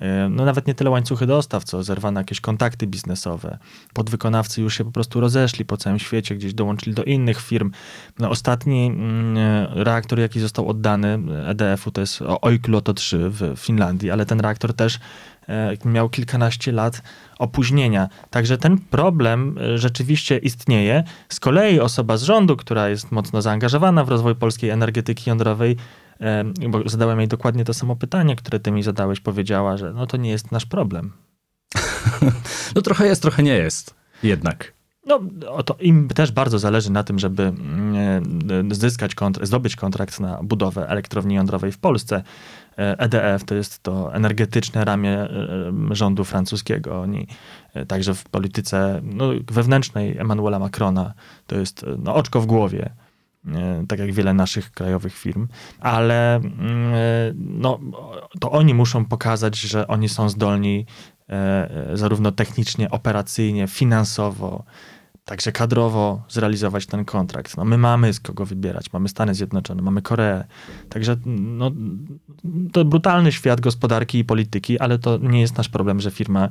e, 0.00 0.28
no 0.28 0.44
nawet 0.44 0.66
nie 0.66 0.74
tyle 0.74 0.90
łańcuchy 0.90 1.26
dostaw, 1.26 1.64
co 1.64 1.82
zerwane 1.82 2.20
jakieś 2.20 2.40
kontakty 2.40 2.86
biznesowe. 2.86 3.58
Podwykonawcy 3.94 4.62
już 4.62 4.78
się 4.78 4.84
po 4.84 4.90
prostu 4.90 5.20
rozeszli 5.20 5.64
po 5.64 5.76
całym 5.76 5.98
świecie, 5.98 6.34
gdzieś 6.34 6.54
dołączyli 6.54 6.94
do 6.94 7.04
innych 7.04 7.40
firm. 7.40 7.70
No, 8.18 8.30
ostatni 8.30 8.86
mm, 8.86 9.36
reaktor, 9.70 10.18
jaki 10.18 10.40
został 10.40 10.68
oddany 10.68 11.18
EDF-u, 11.46 11.90
to 11.90 12.00
jest 12.00 12.22
Oikloto 12.42 12.94
3 12.94 13.30
w 13.30 13.54
Finlandii, 13.56 14.10
ale 14.10 14.26
ten 14.26 14.40
reaktor 14.40 14.74
też 14.74 14.96
e, 14.96 14.98
miał 15.84 16.08
kilkanaście 16.08 16.72
lat 16.72 17.02
opóźnienia. 17.38 18.08
Także 18.30 18.58
ten 18.58 18.78
problem 18.78 19.58
e, 19.58 19.78
rzeczywiście 19.78 20.38
istnieje. 20.38 21.04
Z 21.28 21.40
kolei 21.40 21.80
osoba 21.80 22.16
z 22.16 22.22
rządu, 22.22 22.56
która 22.56 22.88
jest 22.88 23.12
mocno 23.12 23.42
zaangażowana 23.42 24.04
w 24.04 24.08
rozwój 24.08 24.34
polskiej 24.34 24.70
energetyki 24.70 25.30
jądrowej, 25.30 25.76
e, 26.20 26.44
bo 26.68 26.88
zadałem 26.88 27.18
jej 27.18 27.28
dokładnie 27.28 27.64
to 27.64 27.74
samo 27.74 27.96
pytanie, 27.96 28.36
które 28.36 28.60
ty 28.60 28.70
mi 28.70 28.82
zadałeś, 28.82 29.20
powiedziała, 29.20 29.76
że 29.76 29.92
no 29.92 30.06
to 30.06 30.16
nie 30.16 30.30
jest 30.30 30.52
nasz 30.52 30.66
problem. 30.66 31.12
no 32.74 32.82
trochę 32.82 33.06
jest, 33.06 33.22
trochę 33.22 33.42
nie 33.42 33.54
jest. 33.54 33.94
Jednak. 34.22 34.76
No, 35.06 35.20
to 35.64 35.76
im 35.80 36.08
też 36.08 36.32
bardzo 36.32 36.58
zależy 36.58 36.92
na 36.92 37.04
tym, 37.04 37.18
żeby 37.18 37.42
mm, 37.42 38.74
zyskać 38.74 39.14
kontrakt, 39.14 39.48
zdobyć 39.48 39.76
kontrakt 39.76 40.20
na 40.20 40.42
budowę 40.42 40.88
elektrowni 40.88 41.34
jądrowej 41.34 41.72
w 41.72 41.78
Polsce. 41.78 42.22
EDF 42.76 43.44
to 43.44 43.54
jest 43.54 43.82
to 43.82 44.14
energetyczne 44.14 44.84
ramię 44.84 45.10
e, 45.10 45.28
rządu 45.90 46.24
francuskiego. 46.24 47.00
Oni 47.00 47.26
e, 47.74 47.86
także 47.86 48.14
w 48.14 48.24
polityce 48.24 49.00
no, 49.02 49.28
wewnętrznej 49.50 50.18
Emmanuela 50.18 50.58
Macrona 50.58 51.14
to 51.46 51.56
jest 51.58 51.82
e, 51.82 51.96
no, 51.98 52.14
oczko 52.14 52.40
w 52.40 52.46
głowie 52.46 52.90
tak 53.88 53.98
jak 53.98 54.12
wiele 54.12 54.34
naszych 54.34 54.70
krajowych 54.72 55.14
firm, 55.14 55.48
ale 55.80 56.36
mm, 56.36 56.52
no, 57.34 57.80
to 58.40 58.50
oni 58.50 58.74
muszą 58.74 59.04
pokazać, 59.04 59.56
że 59.56 59.88
oni 59.88 60.08
są 60.08 60.28
zdolni 60.28 60.86
zarówno 61.94 62.32
technicznie, 62.32 62.90
operacyjnie, 62.90 63.66
finansowo, 63.66 64.64
także 65.26 65.52
kadrowo 65.52 66.22
zrealizować 66.28 66.86
ten 66.86 67.04
kontrakt. 67.04 67.56
No 67.56 67.64
my 67.64 67.78
mamy 67.78 68.12
z 68.12 68.20
kogo 68.20 68.46
wybierać. 68.46 68.92
Mamy 68.92 69.08
Stany 69.08 69.34
Zjednoczone, 69.34 69.82
mamy 69.82 70.02
Koreę. 70.02 70.44
Także 70.88 71.16
no, 71.26 71.70
to 72.72 72.84
brutalny 72.84 73.32
świat 73.32 73.60
gospodarki 73.60 74.18
i 74.18 74.24
polityki, 74.24 74.78
ale 74.78 74.98
to 74.98 75.18
nie 75.18 75.40
jest 75.40 75.56
nasz 75.56 75.68
problem, 75.68 76.00
że 76.00 76.10
firma 76.10 76.48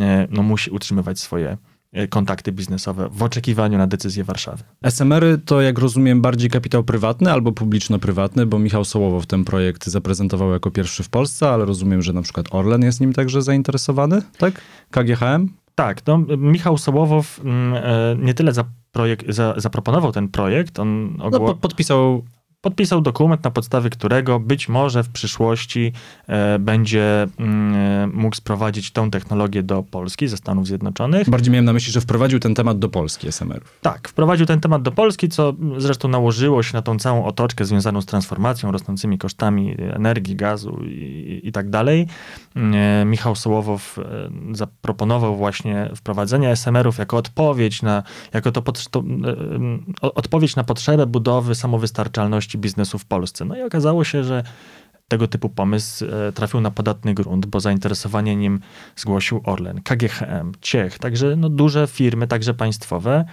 e, 0.00 0.28
no, 0.30 0.42
musi 0.42 0.70
utrzymywać 0.70 1.20
swoje 1.20 1.56
e, 1.92 2.08
kontakty 2.08 2.52
biznesowe 2.52 3.08
w 3.08 3.22
oczekiwaniu 3.22 3.78
na 3.78 3.86
decyzję 3.86 4.24
Warszawy. 4.24 4.64
SMR-y 4.82 5.38
to, 5.38 5.60
jak 5.60 5.78
rozumiem, 5.78 6.22
bardziej 6.22 6.50
kapitał 6.50 6.84
prywatny 6.84 7.32
albo 7.32 7.52
publiczno-prywatny, 7.52 8.46
bo 8.46 8.58
Michał 8.58 8.84
Sołowo 8.84 9.26
ten 9.26 9.44
projekt 9.44 9.86
zaprezentował 9.86 10.52
jako 10.52 10.70
pierwszy 10.70 11.02
w 11.02 11.08
Polsce, 11.08 11.48
ale 11.48 11.64
rozumiem, 11.64 12.02
że 12.02 12.12
na 12.12 12.22
przykład 12.22 12.46
Orlen 12.50 12.82
jest 12.82 13.00
nim 13.00 13.12
także 13.12 13.42
zainteresowany, 13.42 14.22
tak? 14.38 14.60
KGHM? 14.90 15.63
Tak, 15.74 16.06
no, 16.06 16.18
Michał 16.38 16.78
Sołowow 16.78 17.40
mm, 17.44 17.74
e, 17.74 18.16
nie 18.18 18.34
tyle 18.34 18.52
za 18.52 18.64
projekt, 18.92 19.26
za, 19.28 19.54
zaproponował 19.56 20.12
ten 20.12 20.28
projekt, 20.28 20.78
on 20.78 21.16
ogło... 21.20 21.46
no, 21.48 21.54
podpisał 21.54 22.24
podpisał 22.64 23.00
dokument, 23.00 23.44
na 23.44 23.50
podstawie 23.50 23.90
którego 23.90 24.40
być 24.40 24.68
może 24.68 25.02
w 25.02 25.08
przyszłości 25.08 25.92
e, 26.26 26.58
będzie 26.58 27.26
mm, 27.38 27.74
e, 27.74 28.06
mógł 28.06 28.36
sprowadzić 28.36 28.90
tą 28.90 29.10
technologię 29.10 29.62
do 29.62 29.82
Polski 29.82 30.28
ze 30.28 30.36
Stanów 30.36 30.66
Zjednoczonych. 30.66 31.30
Bardziej 31.30 31.52
miałem 31.52 31.64
na 31.64 31.72
myśli, 31.72 31.92
że 31.92 32.00
wprowadził 32.00 32.40
ten 32.40 32.54
temat 32.54 32.78
do 32.78 32.88
Polski 32.88 33.28
SMR-ów. 33.28 33.78
Tak, 33.82 34.08
wprowadził 34.08 34.46
ten 34.46 34.60
temat 34.60 34.82
do 34.82 34.92
Polski, 34.92 35.28
co 35.28 35.52
zresztą 35.78 36.08
nałożyło 36.08 36.62
się 36.62 36.74
na 36.74 36.82
tą 36.82 36.98
całą 36.98 37.24
otoczkę 37.24 37.64
związaną 37.64 38.00
z 38.00 38.06
transformacją, 38.06 38.72
rosnącymi 38.72 39.18
kosztami 39.18 39.76
energii, 39.78 40.36
gazu 40.36 40.80
i, 40.84 41.40
i 41.44 41.52
tak 41.52 41.70
dalej. 41.70 42.06
E, 42.56 43.04
Michał 43.04 43.34
Sołowow 43.34 43.98
zaproponował 44.52 45.36
właśnie 45.36 45.90
wprowadzenie 45.96 46.50
SMR-ów 46.56 46.98
jako 46.98 47.16
odpowiedź 47.16 47.82
na, 47.82 48.02
jako 48.32 48.52
to, 48.52 48.62
pod, 48.62 48.90
to 48.90 49.02
odpowiedź 50.00 50.56
na 50.56 50.64
potrzebę 50.64 51.06
budowy 51.06 51.54
samowystarczalności 51.54 52.53
biznesu 52.58 52.98
w 52.98 53.04
Polsce. 53.04 53.44
No 53.44 53.56
i 53.56 53.62
okazało 53.62 54.04
się, 54.04 54.24
że 54.24 54.42
tego 55.08 55.28
typu 55.28 55.48
pomysł 55.48 56.04
e, 56.04 56.32
trafił 56.32 56.60
na 56.60 56.70
podatny 56.70 57.14
grunt, 57.14 57.46
bo 57.46 57.60
zainteresowanie 57.60 58.36
nim 58.36 58.60
zgłosił 58.96 59.40
Orlen, 59.44 59.80
KGHM, 59.82 60.52
Ciech, 60.60 60.98
także 60.98 61.36
no, 61.36 61.48
duże 61.48 61.86
firmy, 61.86 62.26
także 62.26 62.54
państwowe. 62.54 63.24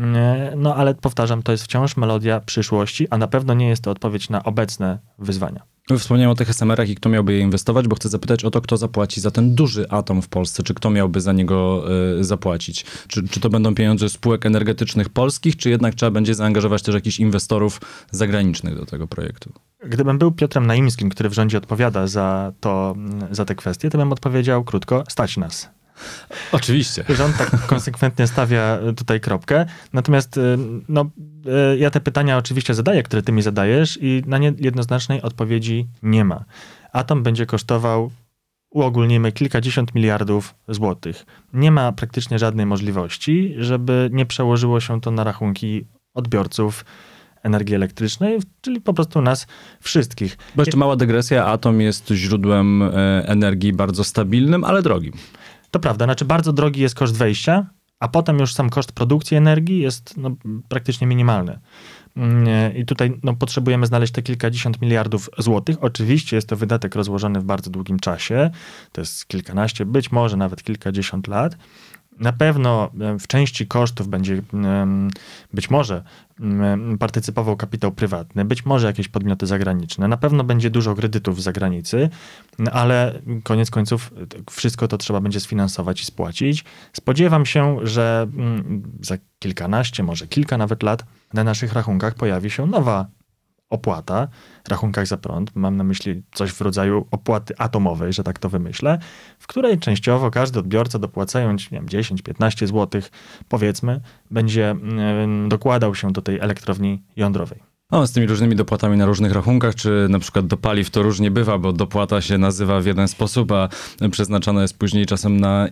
E, 0.00 0.52
no 0.56 0.76
ale 0.76 0.94
powtarzam, 0.94 1.42
to 1.42 1.52
jest 1.52 1.64
wciąż 1.64 1.96
melodia 1.96 2.40
przyszłości, 2.40 3.08
a 3.10 3.18
na 3.18 3.26
pewno 3.26 3.54
nie 3.54 3.68
jest 3.68 3.82
to 3.82 3.90
odpowiedź 3.90 4.30
na 4.30 4.44
obecne 4.44 4.98
wyzwania. 5.18 5.73
Wspomniałem 5.98 6.30
o 6.30 6.34
tych 6.34 6.50
SMR-ach 6.50 6.88
i 6.88 6.94
kto 6.94 7.08
miałby 7.08 7.32
je 7.32 7.40
inwestować, 7.40 7.88
bo 7.88 7.96
chcę 7.96 8.08
zapytać 8.08 8.44
o 8.44 8.50
to, 8.50 8.60
kto 8.60 8.76
zapłaci 8.76 9.20
za 9.20 9.30
ten 9.30 9.54
duży 9.54 9.90
atom 9.90 10.22
w 10.22 10.28
Polsce, 10.28 10.62
czy 10.62 10.74
kto 10.74 10.90
miałby 10.90 11.20
za 11.20 11.32
niego 11.32 11.84
y, 12.20 12.24
zapłacić? 12.24 12.84
Czy, 13.08 13.28
czy 13.28 13.40
to 13.40 13.50
będą 13.50 13.74
pieniądze 13.74 14.08
spółek 14.08 14.46
energetycznych 14.46 15.08
polskich, 15.08 15.56
czy 15.56 15.70
jednak 15.70 15.94
trzeba 15.94 16.10
będzie 16.10 16.34
zaangażować 16.34 16.82
też 16.82 16.94
jakichś 16.94 17.20
inwestorów 17.20 17.80
zagranicznych 18.10 18.76
do 18.76 18.86
tego 18.86 19.06
projektu? 19.06 19.52
Gdybym 19.86 20.18
był 20.18 20.32
Piotrem 20.32 20.66
Naimskim, 20.66 21.10
który 21.10 21.28
w 21.28 21.32
rządzie 21.32 21.58
odpowiada 21.58 22.06
za, 22.06 22.52
to, 22.60 22.96
za 23.30 23.44
te 23.44 23.54
kwestie, 23.54 23.90
to 23.90 23.98
bym 23.98 24.12
odpowiedział 24.12 24.64
krótko, 24.64 25.04
stać 25.08 25.36
nas. 25.36 25.70
Oczywiście. 26.52 27.04
Rząd 27.08 27.36
tak 27.36 27.50
konsekwentnie 27.66 28.26
stawia 28.26 28.78
tutaj 28.96 29.20
kropkę. 29.20 29.66
Natomiast 29.92 30.36
y, 30.36 30.58
no, 30.88 31.10
y, 31.74 31.78
ja 31.78 31.90
te 31.90 32.00
pytania 32.00 32.38
oczywiście 32.38 32.74
zadaję, 32.74 33.02
które 33.02 33.22
ty 33.22 33.32
mi 33.32 33.42
zadajesz 33.42 33.98
i 34.02 34.22
na 34.26 34.38
nie 34.38 34.52
jednoznacznej 34.58 35.22
odpowiedzi 35.22 35.86
nie 36.02 36.24
ma. 36.24 36.44
Atom 36.92 37.22
będzie 37.22 37.46
kosztował 37.46 38.10
uogólnimy 38.70 39.32
kilkadziesiąt 39.32 39.94
miliardów 39.94 40.54
złotych. 40.68 41.26
Nie 41.52 41.70
ma 41.70 41.92
praktycznie 41.92 42.38
żadnej 42.38 42.66
możliwości, 42.66 43.54
żeby 43.58 44.10
nie 44.12 44.26
przełożyło 44.26 44.80
się 44.80 45.00
to 45.00 45.10
na 45.10 45.24
rachunki 45.24 45.86
odbiorców 46.14 46.84
energii 47.42 47.74
elektrycznej, 47.74 48.38
czyli 48.60 48.80
po 48.80 48.94
prostu 48.94 49.22
nas 49.22 49.46
wszystkich. 49.80 50.38
Bo 50.56 50.62
jeszcze 50.62 50.76
mała 50.76 50.96
dygresja, 50.96 51.46
atom 51.46 51.80
jest 51.80 52.08
źródłem 52.08 52.82
e, 52.82 52.88
energii 53.26 53.72
bardzo 53.72 54.04
stabilnym, 54.04 54.64
ale 54.64 54.82
drogim. 54.82 55.12
To 55.74 55.80
prawda, 55.80 56.04
znaczy 56.04 56.24
bardzo 56.24 56.52
drogi 56.52 56.80
jest 56.80 56.94
koszt 56.94 57.16
wejścia, 57.16 57.66
a 58.00 58.08
potem 58.08 58.38
już 58.38 58.54
sam 58.54 58.70
koszt 58.70 58.92
produkcji 58.92 59.36
energii 59.36 59.78
jest 59.78 60.16
no, 60.16 60.30
praktycznie 60.68 61.06
minimalny. 61.06 61.58
Mm, 62.16 62.76
I 62.76 62.84
tutaj 62.86 63.20
no, 63.22 63.34
potrzebujemy 63.34 63.86
znaleźć 63.86 64.12
te 64.12 64.22
kilkadziesiąt 64.22 64.80
miliardów 64.80 65.30
złotych. 65.38 65.76
Oczywiście 65.80 66.36
jest 66.36 66.48
to 66.48 66.56
wydatek 66.56 66.94
rozłożony 66.94 67.40
w 67.40 67.44
bardzo 67.44 67.70
długim 67.70 67.98
czasie. 67.98 68.50
To 68.92 69.00
jest 69.00 69.28
kilkanaście, 69.28 69.86
być 69.86 70.12
może 70.12 70.36
nawet 70.36 70.62
kilkadziesiąt 70.62 71.28
lat. 71.28 71.56
Na 72.18 72.32
pewno 72.32 72.90
e, 73.00 73.18
w 73.18 73.26
części 73.26 73.66
kosztów 73.66 74.08
będzie 74.08 74.42
być 75.52 75.70
może 75.70 76.02
partycypował 76.98 77.56
kapitał 77.56 77.92
prywatny, 77.92 78.44
być 78.44 78.66
może 78.66 78.86
jakieś 78.86 79.08
podmioty 79.08 79.46
zagraniczne. 79.46 80.08
Na 80.08 80.16
pewno 80.16 80.44
będzie 80.44 80.70
dużo 80.70 80.94
kredytów 80.94 81.40
z 81.40 81.44
zagranicy, 81.44 82.10
ale 82.72 83.20
koniec 83.42 83.70
końców 83.70 84.12
wszystko 84.50 84.88
to 84.88 84.98
trzeba 84.98 85.20
będzie 85.20 85.40
sfinansować 85.40 86.00
i 86.02 86.04
spłacić. 86.04 86.64
Spodziewam 86.92 87.46
się, 87.46 87.78
że 87.82 88.26
za 89.00 89.16
kilkanaście, 89.38 90.02
może 90.02 90.26
kilka 90.26 90.58
nawet 90.58 90.82
lat 90.82 91.04
na 91.34 91.44
naszych 91.44 91.72
rachunkach 91.72 92.14
pojawi 92.14 92.50
się 92.50 92.66
nowa 92.66 93.06
opłata, 93.74 94.28
rachunkach 94.68 95.06
za 95.06 95.16
prąd, 95.16 95.50
mam 95.54 95.76
na 95.76 95.84
myśli 95.84 96.22
coś 96.34 96.50
w 96.50 96.60
rodzaju 96.60 97.06
opłaty 97.10 97.54
atomowej, 97.58 98.12
że 98.12 98.24
tak 98.24 98.38
to 98.38 98.48
wymyślę, 98.48 98.98
w 99.38 99.46
której 99.46 99.78
częściowo 99.78 100.30
każdy 100.30 100.58
odbiorca 100.58 100.98
dopłacając 100.98 101.70
nie 101.70 101.78
wiem, 101.78 101.86
10-15 101.86 102.66
zł, 102.66 103.02
powiedzmy, 103.48 104.00
będzie 104.30 104.70
mm, 104.70 105.48
dokładał 105.48 105.94
się 105.94 106.12
do 106.12 106.22
tej 106.22 106.38
elektrowni 106.38 107.02
jądrowej. 107.16 107.73
No, 107.94 108.06
z 108.06 108.12
tymi 108.12 108.26
różnymi 108.26 108.56
dopłatami 108.56 108.96
na 108.96 109.06
różnych 109.06 109.32
rachunkach, 109.32 109.74
czy 109.74 110.06
na 110.10 110.18
przykład 110.18 110.46
do 110.46 110.56
paliw 110.56 110.90
to 110.90 111.02
różnie 111.02 111.30
bywa, 111.30 111.58
bo 111.58 111.72
dopłata 111.72 112.20
się 112.20 112.38
nazywa 112.38 112.80
w 112.80 112.86
jeden 112.86 113.08
sposób, 113.08 113.52
a 113.52 113.68
przeznaczona 114.10 114.62
jest 114.62 114.78
później 114.78 115.06
czasem 115.06 115.40
na 115.40 115.68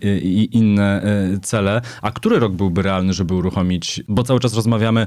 inne 0.53 1.03
e, 1.03 1.41
cele. 1.41 1.83
A 2.03 2.11
który 2.11 2.39
rok 2.39 2.53
byłby 2.53 2.83
realny, 2.83 3.13
żeby 3.13 3.35
uruchomić? 3.35 4.03
Bo 4.09 4.23
cały 4.23 4.41
czas 4.41 4.55
rozmawiamy 4.55 5.01
e, 5.01 5.07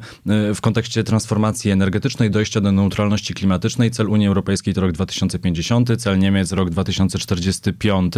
w 0.54 0.62
kontekście 0.62 1.04
transformacji 1.04 1.72
energetycznej, 1.72 2.32
dojścia 2.32 2.62
do 2.62 2.72
neutralności 2.72 3.34
klimatycznej. 3.34 3.92
Cel 3.92 4.10
Unii 4.10 4.28
Europejskiej 4.28 4.74
to 4.74 4.82
rok 4.82 4.92
2050, 4.92 5.90
cel 5.98 6.20
Niemiec 6.20 6.52
rok 6.52 6.70
2045. 6.70 8.14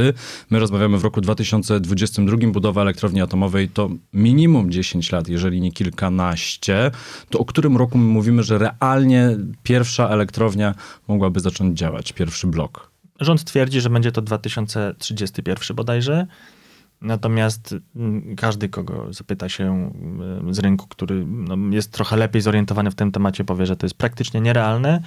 My 0.50 0.60
rozmawiamy 0.60 0.98
w 0.98 1.04
roku 1.04 1.22
2022. 1.22 2.38
Budowa 2.48 2.82
elektrowni 2.82 3.22
atomowej 3.22 3.70
to 3.70 3.90
minimum 4.14 4.72
10 4.72 5.12
lat, 5.12 5.28
jeżeli 5.28 5.62
nie 5.62 5.72
kilkanaście. 5.72 6.92
To 7.30 7.40
o 7.40 7.46
którym 7.46 7.78
roku 7.78 7.98
my 7.98 8.04
mówimy, 8.04 8.44
że 8.44 8.58
realnie 8.58 8.87
realnie 8.88 9.38
pierwsza 9.64 10.10
elektrownia 10.10 10.76
mogłaby 11.08 11.40
zacząć 11.40 11.80
działać, 11.80 12.14
pierwszy 12.14 12.48
blok? 12.48 12.92
Rząd 13.20 13.44
twierdzi, 13.44 13.82
że 13.82 13.90
będzie 13.90 14.12
to 14.12 14.22
2031 14.22 15.76
bodajże. 15.76 16.28
Natomiast 17.02 17.76
mm, 17.96 18.36
każdy, 18.36 18.70
kogo 18.70 19.14
zapyta 19.14 19.50
się 19.50 19.64
mm, 19.64 20.54
z 20.54 20.60
rynku, 20.60 20.88
który 20.88 21.26
no, 21.26 21.76
jest 21.76 21.92
trochę 21.92 22.18
lepiej 22.18 22.42
zorientowany 22.42 22.92
w 22.92 22.96
tym 22.96 23.12
temacie, 23.12 23.44
powie, 23.44 23.66
że 23.66 23.76
to 23.76 23.86
jest 23.86 23.98
praktycznie 23.98 24.42
nierealne. 24.42 25.02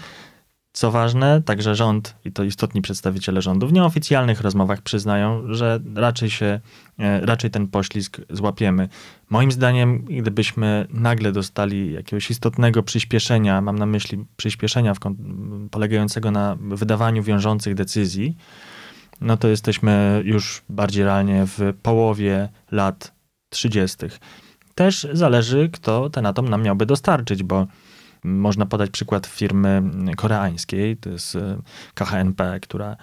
Co 0.73 0.91
ważne, 0.91 1.43
także 1.43 1.75
rząd 1.75 2.17
i 2.25 2.33
to 2.33 2.45
istotni 2.45 2.83
przedstawiciele 2.83 3.43
rządu 3.43 3.67
w 3.67 3.73
nieoficjalnych 3.73 4.41
rozmowach 4.41 4.83
przyznają, 4.83 5.55
że 5.55 5.81
raczej 5.95 6.31
się, 6.31 6.61
e, 6.99 7.27
raczej 7.27 7.51
ten 7.51 7.69
poślizg 7.69 8.21
złapiemy. 8.31 8.89
Moim 9.31 9.53
zdaniem, 9.53 10.05
gdybyśmy 10.05 10.87
nagle 10.91 11.33
dostali 11.33 11.93
jakiegoś 11.93 12.31
istotnego 12.31 12.83
przyspieszenia, 12.83 13.61
mam 13.61 13.79
na 13.79 13.87
myśli 13.87 14.25
przyspieszenia 14.37 14.95
w, 14.95 14.99
polegającego 15.71 16.31
na 16.31 16.57
wydawaniu 16.61 17.23
wiążących 17.23 17.75
decyzji, 17.75 18.37
no 19.21 19.37
to 19.37 19.49
jesteśmy 19.49 20.23
już 20.25 20.63
bardziej 20.69 21.05
realnie 21.05 21.47
w 21.47 21.75
połowie 21.83 22.49
lat 22.71 23.13
30. 23.49 23.97
Też 24.75 25.07
zależy, 25.13 25.69
kto 25.73 26.11
ten 26.11 26.27
atom 26.27 26.49
nam 26.49 26.63
miałby 26.63 26.87
dostarczyć, 26.87 27.43
bo 27.43 27.67
można 28.25 28.67
podać 28.67 28.91
przykład 28.91 29.27
firmy 29.27 29.83
koreańskiej, 30.17 30.97
to 30.97 31.11
jest 31.11 31.37
e, 31.37 31.59
KHNP, 31.95 32.61
która 32.61 32.97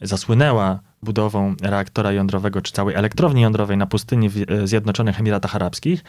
zasłynęła 0.00 0.80
budową 1.02 1.54
reaktora 1.62 2.12
jądrowego 2.12 2.62
czy 2.62 2.72
całej 2.72 2.94
elektrowni 2.94 3.42
jądrowej 3.42 3.76
na 3.76 3.86
pustyni 3.86 4.28
w 4.28 4.36
e, 4.36 4.66
Zjednoczonych 4.66 5.20
Emiratach 5.20 5.56
Arabskich. 5.56 6.04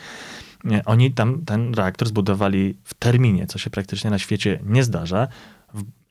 Oni 0.86 1.12
tam 1.12 1.46
ten 1.46 1.74
reaktor 1.74 2.08
zbudowali 2.08 2.78
w 2.84 2.94
terminie, 2.94 3.48
co 3.48 3.60
się 3.60 3.70
praktycznie 3.70 4.10
na 4.10 4.20
świecie 4.20 4.60
nie 4.64 4.84
zdarza 4.84 5.28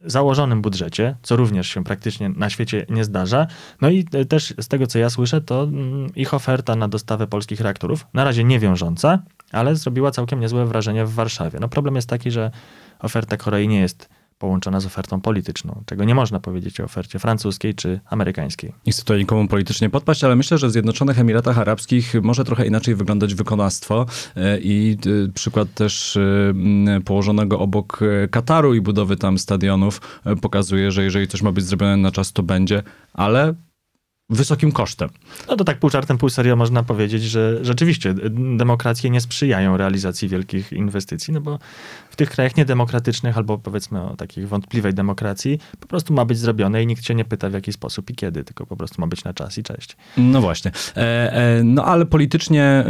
założonym 0.04 0.62
budżecie, 0.62 1.16
co 1.22 1.36
również 1.36 1.68
się 1.68 1.84
praktycznie 1.84 2.28
na 2.28 2.50
świecie 2.50 2.86
nie 2.88 3.04
zdarza. 3.04 3.46
No 3.80 3.90
i 3.90 4.04
też 4.04 4.54
z 4.60 4.68
tego, 4.68 4.86
co 4.86 4.98
ja 4.98 5.10
słyszę, 5.10 5.40
to 5.40 5.62
mm, 5.62 6.14
ich 6.14 6.34
oferta 6.34 6.76
na 6.76 6.88
dostawę 6.88 7.26
polskich 7.26 7.60
reaktorów, 7.60 8.06
na 8.14 8.24
razie 8.24 8.44
nie 8.44 8.58
wiążąca, 8.58 9.22
ale 9.52 9.76
zrobiła 9.76 10.10
całkiem 10.10 10.40
niezłe 10.40 10.66
wrażenie 10.66 11.04
w 11.04 11.14
Warszawie. 11.14 11.58
No 11.60 11.68
problem 11.68 11.96
jest 11.96 12.08
taki, 12.08 12.30
że 12.30 12.50
oferta 12.98 13.36
Korei 13.36 13.68
nie 13.68 13.80
jest 13.80 14.08
połączona 14.40 14.80
z 14.80 14.86
ofertą 14.86 15.20
polityczną, 15.20 15.82
czego 15.86 16.04
nie 16.04 16.14
można 16.14 16.40
powiedzieć 16.40 16.80
o 16.80 16.84
ofercie 16.84 17.18
francuskiej 17.18 17.74
czy 17.74 18.00
amerykańskiej. 18.06 18.72
Nie 18.86 18.92
chcę 18.92 19.02
tutaj 19.02 19.18
nikomu 19.18 19.48
politycznie 19.48 19.90
podpaść, 19.90 20.24
ale 20.24 20.36
myślę, 20.36 20.58
że 20.58 20.68
w 20.68 20.72
Zjednoczonych 20.72 21.18
Emiratach 21.18 21.58
Arabskich 21.58 22.14
może 22.22 22.44
trochę 22.44 22.66
inaczej 22.66 22.94
wyglądać 22.94 23.34
wykonawstwo 23.34 24.06
e, 24.36 24.58
i 24.60 24.98
e, 25.26 25.32
przykład 25.32 25.74
też 25.74 26.16
e, 26.16 27.00
położonego 27.04 27.58
obok 27.58 28.00
Kataru 28.30 28.74
i 28.74 28.80
budowy 28.80 29.16
tam 29.16 29.38
stadionów 29.38 30.00
pokazuje, 30.42 30.90
że 30.90 31.04
jeżeli 31.04 31.28
coś 31.28 31.42
ma 31.42 31.52
być 31.52 31.64
zrobione 31.64 31.96
na 31.96 32.10
czas, 32.10 32.32
to 32.32 32.42
będzie, 32.42 32.82
ale 33.12 33.54
wysokim 34.30 34.72
kosztem. 34.72 35.10
No 35.48 35.56
to 35.56 35.64
tak 35.64 35.78
pół 35.78 35.90
czartem, 35.90 36.18
pół 36.18 36.28
serio 36.28 36.56
można 36.56 36.82
powiedzieć, 36.82 37.22
że 37.22 37.58
rzeczywiście 37.62 38.14
demokracje 38.56 39.10
nie 39.10 39.20
sprzyjają 39.20 39.76
realizacji 39.76 40.28
wielkich 40.28 40.72
inwestycji, 40.72 41.34
no 41.34 41.40
bo 41.40 41.58
tych 42.20 42.30
krajach 42.30 42.56
niedemokratycznych 42.56 43.36
albo 43.36 43.58
powiedzmy 43.58 44.02
o 44.02 44.16
takich 44.16 44.48
wątpliwej 44.48 44.94
demokracji 44.94 45.58
po 45.80 45.86
prostu 45.86 46.14
ma 46.14 46.24
być 46.24 46.38
zrobione 46.38 46.82
i 46.82 46.86
nikt 46.86 47.02
cię 47.02 47.14
nie 47.14 47.24
pyta 47.24 47.50
w 47.50 47.52
jaki 47.52 47.72
sposób 47.72 48.10
i 48.10 48.14
kiedy, 48.14 48.44
tylko 48.44 48.66
po 48.66 48.76
prostu 48.76 49.00
ma 49.00 49.06
być 49.06 49.24
na 49.24 49.34
czas 49.34 49.58
i 49.58 49.62
cześć. 49.62 49.96
No 50.16 50.40
właśnie. 50.40 50.70
E, 50.96 51.32
e, 51.32 51.62
no 51.64 51.84
ale 51.84 52.06
politycznie 52.06 52.62
e, 52.64 52.84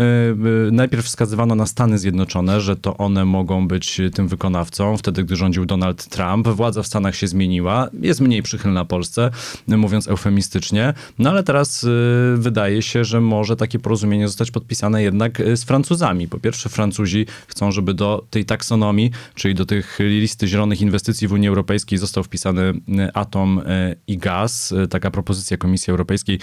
najpierw 0.73 1.05
wskazywano 1.05 1.55
na 1.55 1.67
Stany 1.67 1.99
Zjednoczone, 1.99 2.61
że 2.61 2.77
to 2.77 2.97
one 2.97 3.25
mogą 3.25 3.69
być 3.69 4.01
tym 4.15 4.29
wykonawcą. 4.29 4.97
Wtedy, 4.97 5.25
gdy 5.25 5.37
rządził 5.37 5.67
Donald 5.67 6.09
Trump, 6.09 6.49
władza 6.49 6.83
w 6.83 6.87
Stanach 6.87 7.17
się 7.17 7.27
zmieniła, 7.27 7.89
jest 8.01 8.21
mniej 8.21 8.43
przychylna 8.43 8.85
Polsce, 8.85 9.31
mówiąc 9.69 10.09
eufemistycznie. 10.09 10.95
No 11.19 11.31
ale 11.31 11.43
teraz 11.43 11.87
wydaje 12.35 12.83
się, 12.83 13.05
że 13.05 13.21
może 13.21 13.57
takie 13.57 13.79
porozumienie 13.79 14.29
zostać 14.29 14.51
podpisane 14.51 15.03
jednak 15.03 15.43
z 15.55 15.65
Francuzami. 15.65 16.29
Po 16.29 16.39
pierwsze, 16.39 16.69
Francuzi 16.69 17.27
chcą, 17.47 17.73
żeby 17.73 17.95
do 17.95 18.25
tej 18.31 18.45
taksonomii, 18.45 19.11
czyli 19.35 19.55
do 19.55 19.67
tych 19.67 19.99
listy 20.01 20.49
zielonych 20.49 20.81
inwestycji 20.81 21.29
w 21.29 21.33
Unii 21.33 21.49
Europejskiej 21.49 21.99
został 21.99 22.25
wpisany 22.25 22.63
y, 22.63 22.75
atom 23.15 23.61
i 24.07 24.19
gaz. 24.19 24.75
Taka 24.91 25.11
propozycja 25.11 25.57
Komisji 25.57 25.91
Europejskiej 25.91 26.39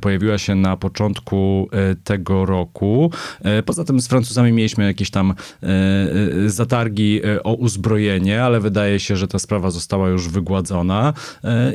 pojawiła 0.00 0.38
się 0.38 0.54
na 0.54 0.76
początku 0.76 1.68
tego 2.04 2.46
roku. 2.46 3.12
Poza 3.64 3.84
tym 3.84 4.00
z 4.00 4.08
Francuzami 4.08 4.52
mieliśmy 4.52 4.84
jakieś 4.84 5.10
tam 5.10 5.34
zatargi 6.46 7.20
o 7.44 7.54
uzbrojenie, 7.54 8.42
ale 8.42 8.60
wydaje 8.60 9.00
się, 9.00 9.16
że 9.16 9.28
ta 9.28 9.38
sprawa 9.38 9.70
została 9.70 10.08
już 10.08 10.28
wygładzona 10.28 11.12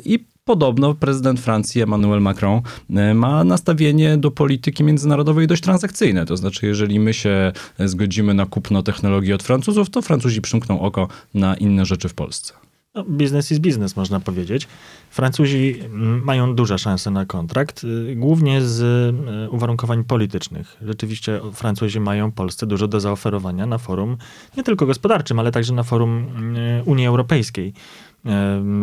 i 0.06 0.35
Podobno 0.48 0.94
prezydent 0.94 1.40
Francji 1.40 1.82
Emmanuel 1.82 2.22
Macron 2.22 2.62
e, 2.96 3.14
ma 3.14 3.44
nastawienie 3.44 4.18
do 4.18 4.32
polityki 4.32 4.84
międzynarodowej 4.84 5.48
dość 5.48 5.62
transakcyjne. 5.62 6.26
To 6.26 6.38
znaczy, 6.38 6.66
jeżeli 6.66 7.00
my 7.00 7.14
się 7.14 7.52
zgodzimy 7.80 8.34
na 8.34 8.46
kupno 8.46 8.84
technologii 8.84 9.34
od 9.34 9.44
Francuzów, 9.44 9.90
to 9.90 10.02
Francuzi 10.02 10.42
przymkną 10.42 10.82
oko 10.82 11.08
na 11.34 11.56
inne 11.56 11.86
rzeczy 11.86 12.10
w 12.10 12.14
Polsce. 12.14 12.54
No, 12.96 13.04
biznes 13.04 13.50
jest 13.50 13.62
biznes, 13.62 13.96
można 13.96 14.20
powiedzieć. 14.20 14.68
Francuzi 15.16 15.80
mm, 15.80 16.24
mają 16.24 16.56
duże 16.56 16.80
szanse 16.80 17.12
na 17.12 17.26
kontrakt, 17.26 17.84
y, 17.84 18.16
głównie 18.16 18.62
z 18.62 18.82
y, 19.46 19.50
uwarunkowań 19.50 20.04
politycznych. 20.04 20.78
Rzeczywiście 20.82 21.42
Francuzi 21.54 22.00
mają 22.00 22.32
Polsce 22.32 22.68
dużo 22.68 22.88
do 22.88 23.00
zaoferowania 23.00 23.66
na 23.66 23.78
forum 23.78 24.18
nie 24.58 24.64
tylko 24.64 24.86
gospodarczym, 24.86 25.40
ale 25.40 25.52
także 25.52 25.74
na 25.74 25.84
forum 25.84 26.28
y, 26.58 26.84
Unii 26.86 27.08
Europejskiej. 27.08 27.74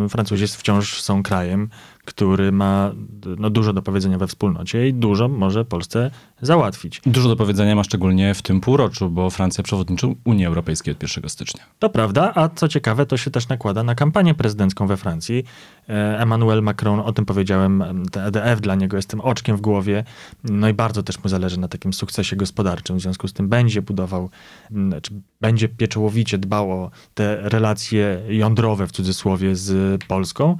Francuzi 0.09 0.47
wciąż 0.47 1.01
są 1.01 1.23
krajem, 1.23 1.69
który 2.05 2.51
ma 2.51 2.91
no, 3.37 3.49
dużo 3.49 3.73
do 3.73 3.81
powiedzenia 3.81 4.17
we 4.17 4.27
wspólnocie 4.27 4.87
i 4.87 4.93
dużo 4.93 5.27
może 5.27 5.65
Polsce 5.65 6.11
załatwić. 6.41 7.01
Dużo 7.05 7.29
do 7.29 7.35
powiedzenia 7.35 7.75
ma 7.75 7.83
szczególnie 7.83 8.33
w 8.33 8.41
tym 8.41 8.61
półroczu, 8.61 9.09
bo 9.09 9.29
Francja 9.29 9.63
przewodniczy 9.63 10.07
Unii 10.25 10.45
Europejskiej 10.45 10.93
od 10.93 11.03
1 11.03 11.29
stycznia. 11.29 11.63
To 11.79 11.89
prawda, 11.89 12.31
a 12.35 12.49
co 12.49 12.67
ciekawe, 12.67 13.05
to 13.05 13.17
się 13.17 13.31
też 13.31 13.47
nakłada 13.47 13.83
na 13.83 13.95
kampanię 13.95 14.33
prezydencką 14.33 14.87
we 14.87 14.97
Francji. 14.97 15.43
E, 15.89 16.19
Emmanuel 16.19 16.63
Macron, 16.63 16.99
o 16.99 17.13
tym 17.13 17.25
powiedziałem, 17.25 17.83
EDF 18.15 18.61
dla 18.61 18.75
niego 18.75 18.97
jest 18.97 19.09
tym 19.09 19.21
oczkiem 19.21 19.57
w 19.57 19.61
głowie, 19.61 20.03
no 20.43 20.69
i 20.69 20.73
bardzo 20.73 21.03
też 21.03 21.23
mu 21.23 21.29
zależy 21.29 21.59
na 21.59 21.67
takim 21.67 21.93
sukcesie 21.93 22.35
gospodarczym, 22.35 22.97
w 22.97 23.01
związku 23.01 23.27
z 23.27 23.33
tym 23.33 23.49
będzie 23.49 23.81
budował, 23.81 24.29
czy 25.01 25.11
będzie 25.41 25.69
pieczołowicie 25.69 26.37
dbał 26.37 26.71
o 26.71 26.91
te 27.13 27.49
relacje 27.49 28.21
jądrowe 28.29 28.87
w 28.87 28.91
cudzysłowie 28.91 29.55
z 29.55 30.03
Polską. 30.03 30.57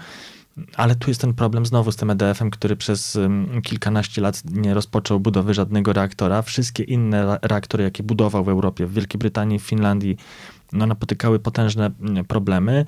Ale 0.75 0.95
tu 0.95 1.09
jest 1.09 1.21
ten 1.21 1.33
problem 1.33 1.65
znowu 1.65 1.91
z 1.91 1.95
tym 1.95 2.09
EDF-em, 2.09 2.51
który 2.51 2.75
przez 2.75 3.17
kilkanaście 3.63 4.21
lat 4.21 4.41
nie 4.51 4.73
rozpoczął 4.73 5.19
budowy 5.19 5.53
żadnego 5.53 5.93
reaktora. 5.93 6.41
Wszystkie 6.41 6.83
inne 6.83 7.39
reaktory, 7.41 7.83
jakie 7.83 8.03
budował 8.03 8.43
w 8.43 8.49
Europie, 8.49 8.85
w 8.85 8.93
Wielkiej 8.93 9.19
Brytanii, 9.19 9.59
w 9.59 9.63
Finlandii, 9.63 10.17
no, 10.73 10.87
napotykały 10.87 11.39
potężne 11.39 11.91
problemy. 12.27 12.85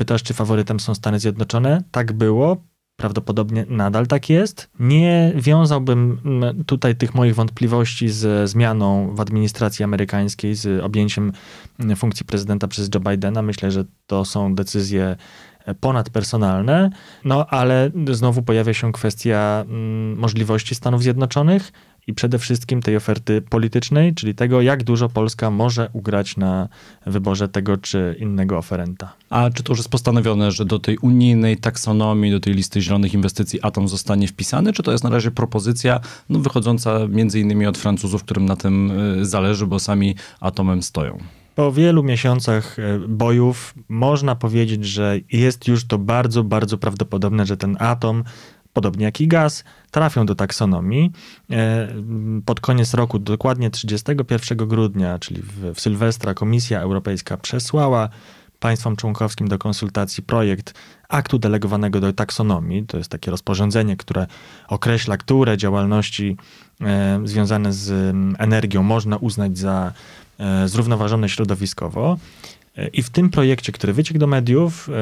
Pytasz, 0.00 0.22
czy 0.22 0.34
faworytem 0.34 0.80
są 0.80 0.94
Stany 0.94 1.20
Zjednoczone? 1.20 1.82
Tak 1.90 2.12
było. 2.12 2.56
Prawdopodobnie 2.96 3.66
nadal 3.68 4.06
tak 4.06 4.30
jest. 4.30 4.70
Nie 4.78 5.32
wiązałbym 5.36 6.20
tutaj 6.66 6.96
tych 6.96 7.14
moich 7.14 7.34
wątpliwości 7.34 8.08
ze 8.08 8.48
zmianą 8.48 9.14
w 9.14 9.20
administracji 9.20 9.84
amerykańskiej, 9.84 10.54
z 10.54 10.84
objęciem 10.84 11.32
funkcji 11.96 12.26
prezydenta 12.26 12.68
przez 12.68 12.90
Joe 12.94 13.00
Bidena. 13.00 13.42
Myślę, 13.42 13.70
że 13.70 13.84
to 14.06 14.24
są 14.24 14.54
decyzje 14.54 15.16
ponadpersonalne, 15.80 16.90
no 17.24 17.46
ale 17.46 17.90
znowu 18.10 18.42
pojawia 18.42 18.74
się 18.74 18.92
kwestia 18.92 19.64
mm, 19.68 20.18
możliwości 20.18 20.74
Stanów 20.74 21.02
Zjednoczonych 21.02 21.72
i 22.06 22.14
przede 22.14 22.38
wszystkim 22.38 22.82
tej 22.82 22.96
oferty 22.96 23.42
politycznej, 23.42 24.14
czyli 24.14 24.34
tego, 24.34 24.60
jak 24.60 24.84
dużo 24.84 25.08
Polska 25.08 25.50
może 25.50 25.90
ugrać 25.92 26.36
na 26.36 26.68
wyborze 27.06 27.48
tego 27.48 27.76
czy 27.76 28.16
innego 28.18 28.58
oferenta. 28.58 29.12
A 29.30 29.50
czy 29.50 29.62
to 29.62 29.72
już 29.72 29.78
jest 29.78 29.88
postanowione, 29.88 30.52
że 30.52 30.64
do 30.64 30.78
tej 30.78 30.98
unijnej 30.98 31.56
taksonomii, 31.56 32.30
do 32.30 32.40
tej 32.40 32.54
listy 32.54 32.80
zielonych 32.80 33.14
inwestycji 33.14 33.62
Atom 33.62 33.88
zostanie 33.88 34.28
wpisany, 34.28 34.72
czy 34.72 34.82
to 34.82 34.92
jest 34.92 35.04
na 35.04 35.10
razie 35.10 35.30
propozycja 35.30 36.00
no, 36.28 36.38
wychodząca 36.38 37.06
między 37.08 37.40
innymi 37.40 37.66
od 37.66 37.78
Francuzów, 37.78 38.24
którym 38.24 38.46
na 38.46 38.56
tym 38.56 38.90
y, 39.20 39.24
zależy, 39.24 39.66
bo 39.66 39.78
sami 39.78 40.14
Atomem 40.40 40.82
stoją? 40.82 41.18
Po 41.54 41.72
wielu 41.72 42.02
miesiącach 42.02 42.78
e, 42.78 42.98
bojów 43.08 43.74
można 43.88 44.34
powiedzieć, 44.34 44.84
że 44.84 45.18
jest 45.32 45.68
już 45.68 45.84
to 45.84 45.98
bardzo, 45.98 46.44
bardzo 46.44 46.78
prawdopodobne, 46.78 47.46
że 47.46 47.56
ten 47.56 47.76
atom, 47.80 48.24
podobnie 48.72 49.04
jak 49.04 49.20
i 49.20 49.28
gaz, 49.28 49.64
trafią 49.90 50.26
do 50.26 50.34
taksonomii. 50.34 51.12
E, 51.50 51.88
pod 52.44 52.60
koniec 52.60 52.94
roku, 52.94 53.18
dokładnie 53.18 53.70
31 53.70 54.58
grudnia, 54.58 55.18
czyli 55.18 55.42
w, 55.42 55.74
w 55.74 55.80
Sylwestra, 55.80 56.34
Komisja 56.34 56.80
Europejska 56.80 57.36
przesłała 57.36 58.08
państwom 58.60 58.96
członkowskim 58.96 59.48
do 59.48 59.58
konsultacji 59.58 60.22
projekt 60.22 60.74
aktu 61.08 61.38
delegowanego 61.38 62.00
do 62.00 62.12
taksonomii. 62.12 62.86
To 62.86 62.98
jest 62.98 63.10
takie 63.10 63.30
rozporządzenie, 63.30 63.96
które 63.96 64.26
określa, 64.68 65.16
które 65.16 65.56
działalności 65.56 66.36
e, 66.80 67.20
związane 67.24 67.72
z 67.72 68.14
energią 68.38 68.82
można 68.82 69.16
uznać 69.16 69.58
za 69.58 69.92
E, 70.40 70.68
zrównoważone 70.68 71.28
środowiskowo. 71.28 72.18
E, 72.80 72.88
I 72.88 73.02
w 73.02 73.10
tym 73.10 73.30
projekcie, 73.30 73.72
który 73.72 73.92
wyciekł 73.92 74.20
do 74.20 74.26
mediów, 74.26 74.88
e, 74.88 74.92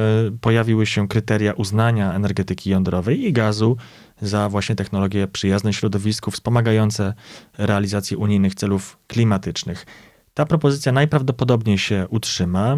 pojawiły 0.40 0.86
się 0.86 1.08
kryteria 1.08 1.52
uznania 1.52 2.14
energetyki 2.14 2.70
jądrowej 2.70 3.24
i 3.24 3.32
gazu 3.32 3.76
za 4.22 4.48
właśnie 4.48 4.74
technologie 4.74 5.26
przyjazne 5.26 5.72
środowisku, 5.72 6.30
wspomagające 6.30 7.14
realizację 7.58 8.18
unijnych 8.18 8.54
celów 8.54 8.98
klimatycznych. 9.06 9.86
Ta 10.34 10.46
propozycja 10.46 10.92
najprawdopodobniej 10.92 11.78
się 11.78 12.06
utrzyma. 12.10 12.76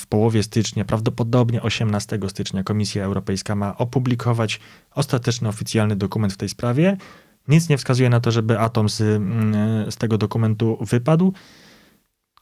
W 0.00 0.06
połowie 0.08 0.42
stycznia, 0.42 0.84
prawdopodobnie 0.84 1.62
18 1.62 2.18
stycznia, 2.28 2.62
Komisja 2.64 3.04
Europejska 3.04 3.54
ma 3.54 3.76
opublikować 3.78 4.60
ostateczny 4.94 5.48
oficjalny 5.48 5.96
dokument 5.96 6.32
w 6.32 6.36
tej 6.36 6.48
sprawie. 6.48 6.96
Nic 7.48 7.68
nie 7.68 7.78
wskazuje 7.78 8.10
na 8.10 8.20
to, 8.20 8.30
żeby 8.30 8.58
atom 8.58 8.88
z, 8.88 9.00
mm, 9.00 9.90
z 9.90 9.96
tego 9.96 10.18
dokumentu 10.18 10.78
wypadł. 10.80 11.32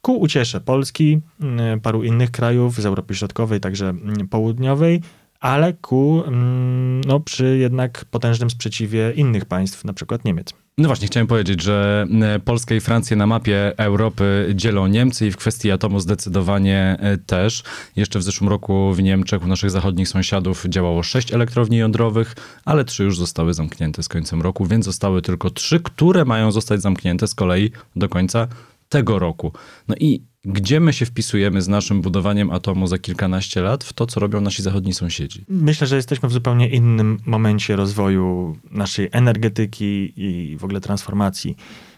Ku 0.04 0.20
uciesze 0.20 0.60
Polski, 0.60 1.20
mm, 1.40 1.80
paru 1.80 2.02
innych 2.02 2.30
krajów 2.30 2.80
z 2.80 2.86
Europy 2.86 3.14
Środkowej, 3.14 3.60
także 3.60 3.88
mm, 3.88 4.28
Południowej, 4.28 5.00
ale 5.40 5.72
ku, 5.72 6.22
mm, 6.26 7.00
no, 7.06 7.20
przy 7.20 7.58
jednak 7.58 8.04
potężnym 8.04 8.50
sprzeciwie 8.50 9.12
innych 9.16 9.44
państw, 9.44 9.84
na 9.84 9.92
przykład 9.92 10.24
Niemiec. 10.24 10.54
No 10.78 10.88
właśnie, 10.88 11.06
chciałem 11.06 11.26
powiedzieć, 11.26 11.62
że 11.62 12.06
Polska 12.44 12.74
i 12.74 12.80
Francję 12.80 13.16
na 13.16 13.26
mapie 13.26 13.72
Europy 13.76 14.52
dzielą 14.54 14.86
Niemcy 14.86 15.26
i 15.26 15.30
w 15.30 15.36
kwestii 15.36 15.70
atomu 15.70 16.00
zdecydowanie 16.00 16.96
e, 17.00 17.18
też. 17.18 17.62
Jeszcze 17.96 18.18
w 18.18 18.22
zeszłym 18.22 18.50
roku 18.50 18.92
w 18.92 19.02
Niemczech 19.02 19.44
u 19.44 19.46
naszych 19.46 19.70
zachodnich 19.70 20.08
sąsiadów 20.08 20.64
działało 20.68 21.02
sześć 21.02 21.32
elektrowni 21.32 21.76
jądrowych, 21.76 22.34
ale 22.64 22.84
trzy 22.84 23.04
już 23.04 23.18
zostały 23.18 23.54
zamknięte 23.54 24.02
z 24.02 24.08
końcem 24.08 24.42
roku, 24.42 24.66
więc 24.66 24.84
zostały 24.84 25.22
tylko 25.22 25.50
trzy, 25.50 25.80
które 25.80 26.24
mają 26.24 26.52
zostać 26.52 26.82
zamknięte 26.82 27.28
z 27.28 27.34
kolei 27.34 27.70
do 27.96 28.08
końca 28.08 28.48
tego 28.88 29.18
roku. 29.18 29.52
No 29.88 29.94
i 30.00 30.22
gdzie 30.44 30.80
my 30.80 30.92
się 30.92 31.06
wpisujemy 31.06 31.62
z 31.62 31.68
naszym 31.68 32.02
budowaniem 32.02 32.50
atomu 32.50 32.86
za 32.86 32.98
kilkanaście 32.98 33.60
lat 33.60 33.84
w 33.84 33.92
to, 33.92 34.06
co 34.06 34.20
robią 34.20 34.40
nasi 34.40 34.62
zachodni 34.62 34.94
sąsiedzi? 34.94 35.44
Myślę, 35.48 35.86
że 35.86 35.96
jesteśmy 35.96 36.28
w 36.28 36.32
zupełnie 36.32 36.68
innym 36.68 37.18
momencie 37.26 37.76
rozwoju 37.76 38.56
naszej 38.70 39.08
energetyki 39.12 40.12
i 40.16 40.56
w 40.56 40.64
ogóle 40.64 40.80
transformacji. 40.80 41.56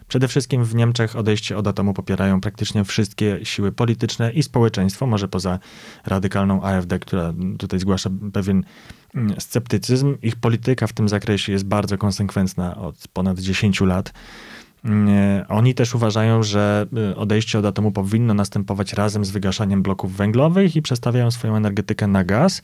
Przede 0.08 0.28
wszystkim 0.28 0.64
w 0.64 0.74
Niemczech 0.74 1.16
odejście 1.16 1.56
od 1.56 1.66
atomu 1.66 1.94
popierają 1.94 2.40
praktycznie 2.40 2.84
wszystkie 2.84 3.40
siły 3.42 3.72
polityczne 3.72 4.32
i 4.32 4.42
społeczeństwo, 4.42 5.06
może 5.06 5.28
poza 5.28 5.58
radykalną 6.04 6.62
AfD, 6.62 6.98
która 6.98 7.34
tutaj 7.58 7.80
zgłasza 7.80 8.10
pewien 8.32 8.64
mm, 9.14 9.40
sceptycyzm. 9.40 10.16
Ich 10.22 10.36
polityka 10.36 10.86
w 10.86 10.92
tym 10.92 11.08
zakresie 11.08 11.52
jest 11.52 11.64
bardzo 11.64 11.98
konsekwentna 11.98 12.76
od 12.76 13.08
ponad 13.12 13.38
10 13.38 13.80
lat. 13.80 14.12
Oni 15.48 15.74
też 15.74 15.94
uważają, 15.94 16.42
że 16.42 16.86
y, 17.12 17.16
odejście 17.16 17.58
od 17.58 17.64
atomu 17.64 17.92
powinno 17.92 18.34
następować 18.34 18.92
razem 18.92 19.24
z 19.24 19.30
wygaszaniem 19.30 19.82
bloków 19.82 20.16
węglowych 20.16 20.76
i 20.76 20.82
przestawiają 20.82 21.30
swoją 21.30 21.56
energetykę 21.56 22.06
na 22.06 22.24
gaz. 22.24 22.62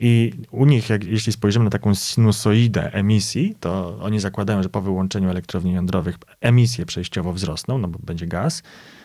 I 0.00 0.32
u 0.50 0.66
nich, 0.66 0.90
jak, 0.90 1.04
jeśli 1.04 1.32
spojrzymy 1.32 1.64
na 1.64 1.70
taką 1.70 1.94
sinusoidę 1.94 2.92
emisji, 2.92 3.54
to 3.60 3.98
oni 4.02 4.20
zakładają, 4.20 4.62
że 4.62 4.68
po 4.68 4.80
wyłączeniu 4.80 5.30
elektrowni 5.30 5.72
jądrowych 5.72 6.18
emisje 6.40 6.86
przejściowo 6.86 7.32
wzrosną, 7.32 7.78
no 7.78 7.88
bo 7.88 7.98
będzie 7.98 8.26
gaz, 8.26 8.62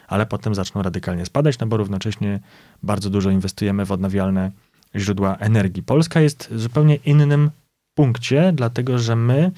ale 0.07 0.25
potem 0.25 0.55
zaczną 0.55 0.81
radykalnie 0.81 1.25
spadać, 1.25 1.59
no 1.59 1.67
bo 1.67 1.77
równocześnie 1.77 2.39
bardzo 2.83 3.09
dużo 3.09 3.29
inwestujemy 3.29 3.85
w 3.85 3.91
odnawialne 3.91 4.51
źródła 4.95 5.35
energii. 5.35 5.83
Polska 5.83 6.21
jest 6.21 6.47
w 6.51 6.59
zupełnie 6.59 6.95
innym 6.95 7.51
punkcie, 7.95 8.51
dlatego 8.53 8.99
że 8.99 9.15
my 9.15 9.51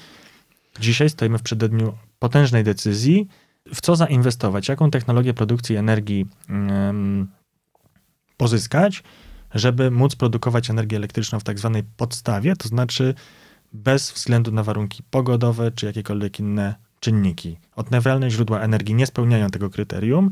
dzisiaj 0.80 1.10
stoimy 1.10 1.38
w 1.38 1.42
przededniu 1.42 1.92
potężnej 2.18 2.64
decyzji, 2.64 3.28
w 3.74 3.80
co 3.80 3.96
zainwestować, 3.96 4.68
jaką 4.68 4.90
technologię 4.90 5.34
produkcji 5.34 5.76
energii 5.76 6.26
pozyskać, 8.36 9.02
żeby 9.54 9.90
móc 9.90 10.16
produkować 10.16 10.70
energię 10.70 10.96
elektryczną 10.96 11.40
w 11.40 11.44
tak 11.44 11.58
zwanej 11.58 11.82
podstawie, 11.96 12.56
to 12.56 12.68
znaczy 12.68 13.14
bez 13.72 14.12
względu 14.12 14.52
na 14.52 14.62
warunki 14.62 15.02
pogodowe 15.10 15.70
czy 15.70 15.86
jakiekolwiek 15.86 16.40
inne 16.40 16.74
czynniki. 17.00 17.58
Odnawialne 17.76 18.30
źródła 18.30 18.60
energii 18.60 18.94
nie 18.94 19.06
spełniają 19.06 19.50
tego 19.50 19.70
kryterium 19.70 20.30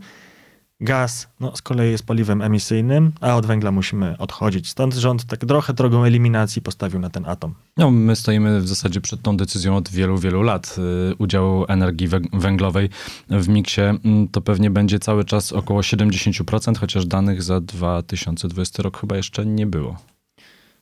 Gaz 0.80 1.28
no, 1.40 1.56
z 1.56 1.62
kolei 1.62 1.90
jest 1.90 2.06
paliwem 2.06 2.42
emisyjnym, 2.42 3.12
a 3.20 3.36
od 3.36 3.46
węgla 3.46 3.72
musimy 3.72 4.18
odchodzić. 4.18 4.68
Stąd 4.68 4.94
rząd 4.94 5.24
tak 5.24 5.40
trochę 5.40 5.74
drogą 5.74 6.04
eliminacji 6.04 6.62
postawił 6.62 7.00
na 7.00 7.10
ten 7.10 7.26
atom. 7.26 7.54
No, 7.76 7.90
my 7.90 8.16
stoimy 8.16 8.60
w 8.60 8.68
zasadzie 8.68 9.00
przed 9.00 9.22
tą 9.22 9.36
decyzją 9.36 9.76
od 9.76 9.88
wielu, 9.88 10.18
wielu 10.18 10.42
lat. 10.42 10.76
Y, 11.12 11.14
udział 11.18 11.64
energii 11.68 12.08
węglowej 12.32 12.88
w 13.30 13.48
miksie 13.48 13.80
mm, 13.80 14.28
to 14.28 14.40
pewnie 14.40 14.70
będzie 14.70 14.98
cały 14.98 15.24
czas 15.24 15.52
około 15.52 15.80
70%, 15.80 16.78
chociaż 16.78 17.06
danych 17.06 17.42
za 17.42 17.60
2020 17.60 18.82
rok 18.82 19.00
chyba 19.00 19.16
jeszcze 19.16 19.46
nie 19.46 19.66
było. 19.66 19.96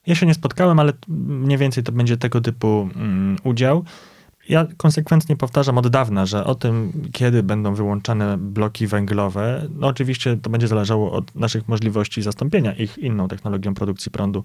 Ja 0.06 0.14
się 0.14 0.26
nie 0.26 0.34
spotkałem, 0.34 0.80
ale 0.80 0.92
mniej 1.08 1.58
więcej 1.58 1.84
to 1.84 1.92
będzie 1.92 2.16
tego 2.16 2.40
typu 2.40 2.88
um, 2.96 3.36
udział. 3.44 3.84
Ja 4.48 4.66
konsekwentnie 4.76 5.36
powtarzam 5.36 5.78
od 5.78 5.88
dawna, 5.88 6.26
że 6.26 6.44
o 6.44 6.54
tym, 6.54 6.92
kiedy 7.12 7.42
będą 7.42 7.74
wyłączane 7.74 8.38
bloki 8.38 8.86
węglowe, 8.86 9.66
no 9.78 9.86
oczywiście 9.86 10.36
to 10.36 10.50
będzie 10.50 10.68
zależało 10.68 11.12
od 11.12 11.34
naszych 11.34 11.68
możliwości 11.68 12.22
zastąpienia 12.22 12.74
ich 12.74 12.98
inną 12.98 13.28
technologią 13.28 13.74
produkcji 13.74 14.10
prądu, 14.12 14.44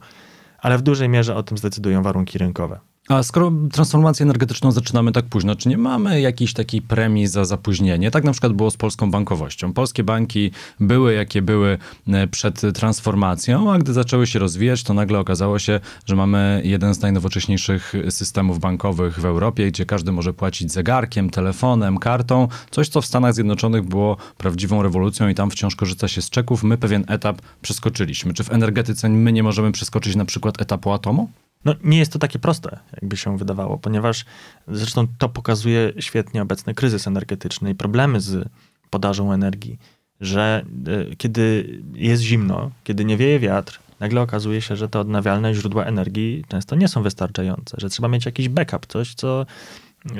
ale 0.58 0.78
w 0.78 0.82
dużej 0.82 1.10
mierze 1.10 1.36
o 1.36 1.44
tym 1.44 1.58
zdecydują 1.58 2.04
warunki 2.04 2.38
rynkowe. 2.38 2.80
A 3.10 3.24
skoro 3.24 3.52
transformację 3.72 4.24
energetyczną 4.24 4.72
zaczynamy 4.72 5.12
tak 5.12 5.26
późno, 5.26 5.56
czy 5.56 5.69
nie 5.69 5.78
mamy 5.78 6.22
jakiejś 6.22 6.54
takiej 6.54 6.82
premii 6.82 7.28
za 7.28 7.45
zapóźnienie? 7.45 8.12
Tak 8.12 8.24
na 8.24 8.32
przykład 8.32 8.54
było 8.54 8.72
z 8.72 8.78
polską 8.78 9.12
bankowością. 9.12 9.74
Polskie 9.74 10.04
banki 10.04 10.52
były 10.80 11.13
jakie 11.13 11.41
były 11.41 11.78
e, 12.08 12.28
przed 12.28 12.62
transformacją, 12.74 13.72
a 13.72 13.80
gdy 13.80 13.93
zaczęły 13.93 14.28
się 14.28 14.39
rozwijać, 14.39 14.84
to 14.84 14.93
nagle 14.93 15.19
okazało 15.19 15.60
się, 15.60 15.80
że 16.06 16.15
mamy 16.15 16.62
jeden 16.65 16.93
z 16.93 17.02
najnowocześniejszych 17.02 17.93
systemów 18.10 18.60
bankowych 18.60 19.19
w 19.19 19.26
Europie, 19.26 19.67
gdzie 19.67 19.86
każdy 19.86 20.12
może 20.12 20.34
płacić 20.34 20.72
zegarkiem, 20.72 21.30
telefonem, 21.30 21.98
kartą. 21.98 22.48
Coś, 22.72 22.89
co 22.89 23.02
w 23.02 23.06
Stanach 23.06 23.34
Zjednoczonych 23.34 23.84
było 23.84 24.17
prawdziwą 24.38 24.84
rewolucją 24.84 25.28
i 25.28 25.36
tam 25.36 25.52
wciąż 25.52 25.76
korzysta 25.76 26.08
się 26.08 26.22
z 26.22 26.30
czeków. 26.30 26.63
My 26.63 26.78
pewien 26.78 27.06
etap 27.08 27.41
przeskoczyliśmy. 27.62 28.34
Czy 28.34 28.43
w 28.43 28.52
energetyce 28.52 29.10
my 29.10 29.32
nie 29.34 29.43
możemy 29.43 29.72
przeskoczyć 29.72 30.15
na 30.15 30.26
przykład 30.26 30.62
etapu 30.62 30.91
atomu? 30.91 31.30
No, 31.65 31.76
nie 31.84 31.98
jest 31.98 32.13
to 32.13 32.19
takie 32.19 32.39
proste, 32.39 32.80
jakby 32.93 33.17
się 33.17 33.38
wydawało, 33.38 33.78
ponieważ 33.78 34.26
zresztą 34.67 35.08
to 35.17 35.30
pokazuje 35.30 35.93
świetnie 36.00 36.41
obecny 36.41 36.74
kryzys 36.74 37.08
energetyczny 37.08 37.69
i 37.69 37.76
problemy 37.76 38.22
z 38.22 38.50
podażą 38.89 39.34
energii, 39.34 39.80
że 40.22 40.65
y, 41.12 41.15
kiedy 41.15 41.78
jest 41.93 42.24
zimno, 42.24 42.72
kiedy 42.84 43.06
nie 43.06 43.17
wieje 43.17 43.39
wiatr, 43.39 43.80
nagle 44.00 44.22
okazuje 44.22 44.62
się, 44.62 44.76
że 44.76 44.89
te 44.89 45.00
odnawialne 45.00 45.54
źródła 45.54 45.86
energii 45.86 46.45
często 46.48 46.76
nie 46.76 46.88
są 46.88 47.04
wystarczające, 47.04 47.78
że 47.80 47.89
trzeba 47.89 48.08
mieć 48.08 48.26
jakiś 48.26 48.50
backup, 48.50 48.86
coś, 48.86 49.13
co 49.13 49.45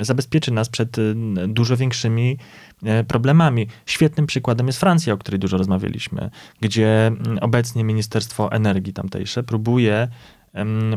zabezpieczy 0.00 0.50
nas 0.50 0.68
przed 0.68 0.98
y, 0.98 1.14
dużo 1.48 1.76
większymi 1.76 2.38
y, 3.00 3.04
problemami. 3.04 3.66
Świetnym 3.86 4.26
przykładem 4.26 4.66
jest 4.66 4.80
Francja, 4.80 5.14
o 5.14 5.18
której 5.18 5.40
dużo 5.40 5.56
rozmawialiśmy, 5.56 6.30
gdzie 6.60 7.12
obecnie 7.40 7.84
Ministerstwo 7.84 8.52
Energii 8.52 8.92
tamtejsze 8.92 9.42
próbuje 9.42 10.08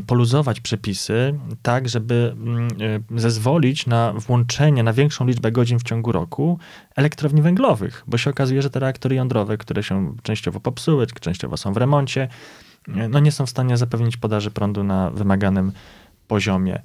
poluzować 0.07 0.61
przepisy 0.61 1.39
tak, 1.61 1.89
żeby 1.89 2.35
mm, 2.37 2.67
e, 3.13 3.19
zezwolić 3.19 3.87
na 3.87 4.13
włączenie 4.13 4.83
na 4.83 4.93
większą 4.93 5.27
liczbę 5.27 5.51
godzin 5.51 5.79
w 5.79 5.83
ciągu 5.83 6.11
roku 6.11 6.59
elektrowni 6.95 7.41
węglowych, 7.41 8.03
bo 8.07 8.17
się 8.17 8.29
okazuje, 8.29 8.61
że 8.61 8.69
te 8.69 8.79
reaktory 8.79 9.15
jądrowe, 9.15 9.57
które 9.57 9.83
się 9.83 10.15
częściowo 10.23 10.59
popsuły, 10.59 11.07
częściowo 11.07 11.57
są 11.57 11.73
w 11.73 11.77
remoncie, 11.77 12.27
e, 12.87 13.09
no 13.09 13.19
nie 13.19 13.31
są 13.31 13.45
w 13.45 13.49
stanie 13.49 13.77
zapewnić 13.77 14.17
podaży 14.17 14.51
prądu 14.51 14.83
na 14.83 15.11
wymaganym 15.11 15.71
poziomie. 16.27 16.81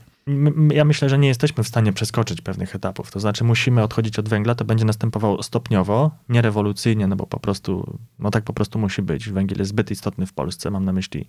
Ja 0.73 0.85
myślę, 0.85 1.09
że 1.09 1.19
nie 1.19 1.29
jesteśmy 1.29 1.65
w 1.65 1.69
stanie 1.69 1.93
przeskoczyć 1.93 2.41
pewnych 2.41 2.75
etapów. 2.75 3.11
To 3.11 3.21
znaczy, 3.21 3.45
musimy 3.45 3.83
odchodzić 3.83 4.19
od 4.19 4.29
węgla, 4.29 4.55
to 4.55 4.65
będzie 4.65 4.85
następowało 4.85 5.43
stopniowo, 5.43 6.11
nie 6.29 6.43
rewolucyjnie, 6.43 7.07
no 7.07 7.17
bo 7.17 7.27
po 7.27 7.41
prostu, 7.41 7.99
no 8.19 8.31
tak 8.31 8.45
po 8.45 8.53
prostu 8.53 8.79
musi 8.79 9.03
być. 9.03 9.31
Węgiel 9.31 9.59
jest 9.59 9.69
zbyt 9.69 9.91
istotny 9.91 10.27
w 10.27 10.33
Polsce, 10.33 10.71
mam 10.71 10.85
na 10.85 10.93
myśli 10.93 11.27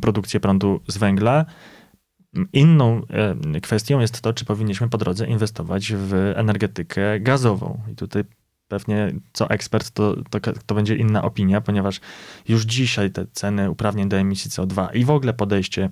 produkcję 0.00 0.40
prądu 0.40 0.80
z 0.88 0.98
węgla. 0.98 1.44
Inną 2.52 3.02
e, 3.54 3.60
kwestią 3.60 4.00
jest 4.00 4.20
to, 4.20 4.32
czy 4.32 4.44
powinniśmy 4.44 4.88
po 4.88 4.98
drodze 4.98 5.26
inwestować 5.26 5.92
w 5.96 6.32
energetykę 6.36 7.20
gazową. 7.20 7.80
I 7.92 7.94
tutaj 7.94 8.24
pewnie 8.68 9.12
co 9.32 9.50
ekspert 9.50 9.90
to, 9.90 10.16
to, 10.30 10.40
to, 10.66 10.74
będzie 10.74 10.96
inna 10.96 11.22
opinia, 11.22 11.60
ponieważ 11.60 12.00
już 12.48 12.62
dzisiaj 12.62 13.10
te 13.10 13.26
ceny 13.32 13.70
uprawnień 13.70 14.08
do 14.08 14.16
emisji 14.16 14.50
CO2 14.50 14.88
i 14.94 15.04
w 15.04 15.10
ogóle 15.10 15.34
podejście 15.34 15.90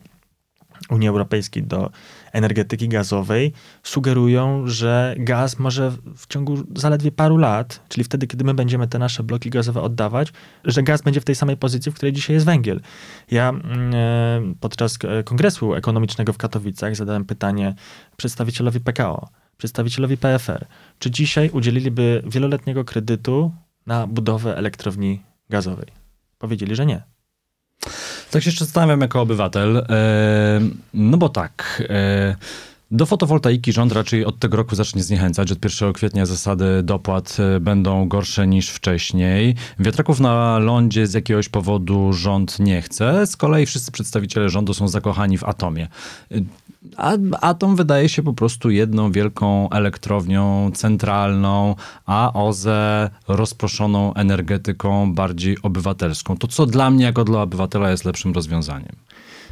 Unii 0.91 1.09
Europejskiej 1.09 1.63
do 1.63 1.91
energetyki 2.33 2.89
gazowej 2.89 3.53
sugerują, 3.83 4.67
że 4.67 5.15
gaz 5.19 5.59
może 5.59 5.93
w 6.17 6.27
ciągu 6.27 6.57
zaledwie 6.77 7.13
paru 7.13 7.37
lat, 7.37 7.81
czyli 7.89 8.05
wtedy, 8.05 8.27
kiedy 8.27 8.45
my 8.45 8.55
będziemy 8.55 8.89
te 8.89 8.99
nasze 8.99 9.23
bloki 9.23 9.51
gazowe 9.51 9.83
oddawać, 9.83 10.33
że 10.65 10.83
gaz 10.83 11.03
będzie 11.03 11.21
w 11.21 11.25
tej 11.25 11.35
samej 11.35 11.57
pozycji, 11.57 11.93
w 11.93 11.95
której 11.95 12.13
dzisiaj 12.13 12.35
jest 12.35 12.47
węgiel. 12.47 12.81
Ja 13.31 13.49
mm, 13.49 13.95
e, 13.95 14.55
podczas 14.61 14.99
kongresu 15.25 15.75
ekonomicznego 15.75 16.33
w 16.33 16.39
Katowicach 16.39 16.97
zadałem 16.97 17.25
pytanie 17.25 17.75
przedstawicielowi 18.17 18.81
PKO, 18.81 19.29
przedstawicielowi 19.57 20.17
PFR, 20.17 20.67
czy 20.99 21.11
dzisiaj 21.11 21.51
udzieliliby 21.51 22.23
wieloletniego 22.27 22.85
kredytu 22.85 23.53
na 23.87 24.07
budowę 24.07 24.57
elektrowni 24.57 25.23
gazowej. 25.51 25.87
Powiedzieli, 26.39 26.77
że 26.77 26.87
nie. 26.87 27.03
Tak 28.31 28.43
się 28.43 28.49
jeszcze 28.49 28.65
zastanawiam 28.65 29.01
jako 29.01 29.21
obywatel, 29.21 29.77
e, 29.77 30.61
no 30.95 31.17
bo 31.17 31.29
tak... 31.29 31.83
E, 32.93 32.97
do 32.97 33.07
fotowoltaiki 33.07 33.73
rząd 33.73 33.93
raczej 33.93 34.25
od 34.25 34.39
tego 34.39 34.57
roku 34.57 34.75
zacznie 34.75 35.03
zniechęcać. 35.03 35.53
Od 35.53 35.65
1 35.65 35.93
kwietnia 35.93 36.27
zasady 36.27 36.83
dopłat 36.83 37.37
e, 37.41 37.61
będą 37.61 38.09
gorsze 38.09 38.47
niż 38.47 38.69
wcześniej. 38.69 39.55
Wiatraków 39.79 40.21
na 40.21 40.59
lądzie 40.59 41.07
z 41.07 41.15
jakiegoś 41.15 41.49
powodu 41.49 42.13
rząd 42.13 42.59
nie 42.59 42.83
chce. 42.83 43.27
Z 43.27 43.37
kolei 43.37 43.67
wszyscy 43.67 43.93
przedstawiciele 43.93 44.49
rządu 44.49 44.75
są 44.75 44.89
zakochani 44.89 45.39
w 45.39 45.45
atomie. 45.45 45.89
A 46.97 47.17
atom 47.41 47.77
wydaje 47.77 48.09
się 48.09 48.23
po 48.23 48.33
prostu 48.33 48.71
jedną 48.71 49.13
wielką 49.13 49.71
elektrownią 49.71 50.71
centralną, 50.75 51.75
a 52.07 52.33
OZE 52.33 53.11
rozproszoną 53.29 54.15
energetyką 54.15 55.15
bardziej 55.15 55.57
obywatelską. 55.63 56.37
To 56.37 56.47
co 56.47 56.67
dla 56.67 56.91
mnie 56.91 57.05
jako 57.05 57.25
dla 57.25 57.43
obywatela 57.43 57.91
jest 57.91 58.05
lepszym 58.05 58.33
rozwiązaniem? 58.33 58.97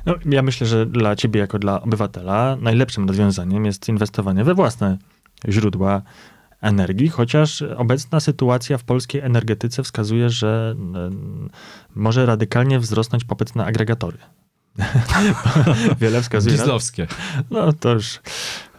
No, 0.09 0.15
ja 0.33 0.43
myślę, 0.43 0.67
że 0.67 0.87
dla 0.87 1.17
ciebie 1.17 1.41
jako 1.41 1.59
dla 1.59 1.83
obywatela 1.83 2.57
najlepszym 2.61 3.09
rozwiązaniem 3.09 3.65
jest 3.65 3.89
inwestowanie 3.89 4.45
we 4.45 4.55
własne 4.55 4.99
źródła 5.49 6.03
energii, 6.61 7.09
chociaż 7.09 7.63
obecna 7.63 8.21
sytuacja 8.21 8.79
w 8.79 8.85
polskiej 8.85 9.21
energetyce 9.21 9.83
wskazuje, 9.83 10.31
że 10.31 10.77
może 11.95 12.27
radykalnie 12.27 12.79
wzrosnąć 12.79 13.25
popyt 13.25 13.57
na 13.57 13.67
agregatory. 13.67 14.19
Wiele 16.01 16.23
wskazuje. 16.23 16.57
Dieslowskie. 16.57 17.07
No 17.51 17.73
to 17.73 17.93
już 17.93 18.21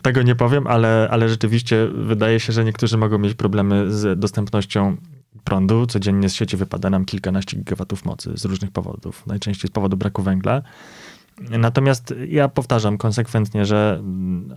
tego 0.01 0.21
nie 0.21 0.35
powiem, 0.35 0.67
ale, 0.67 1.07
ale 1.11 1.29
rzeczywiście 1.29 1.87
wydaje 1.87 2.39
się, 2.39 2.53
że 2.53 2.65
niektórzy 2.65 2.97
mogą 2.97 3.17
mieć 3.17 3.33
problemy 3.33 3.93
z 3.93 4.19
dostępnością 4.19 4.97
prądu. 5.43 5.85
Codziennie 5.85 6.29
z 6.29 6.33
sieci 6.33 6.57
wypada 6.57 6.89
nam 6.89 7.05
kilkanaście 7.05 7.57
gigawatów 7.57 8.05
mocy 8.05 8.31
z 8.35 8.45
różnych 8.45 8.71
powodów, 8.71 9.27
najczęściej 9.27 9.67
z 9.67 9.71
powodu 9.71 9.97
braku 9.97 10.23
węgla. 10.23 10.61
Natomiast 11.59 12.13
ja 12.27 12.49
powtarzam 12.49 12.97
konsekwentnie, 12.97 13.65
że 13.65 14.03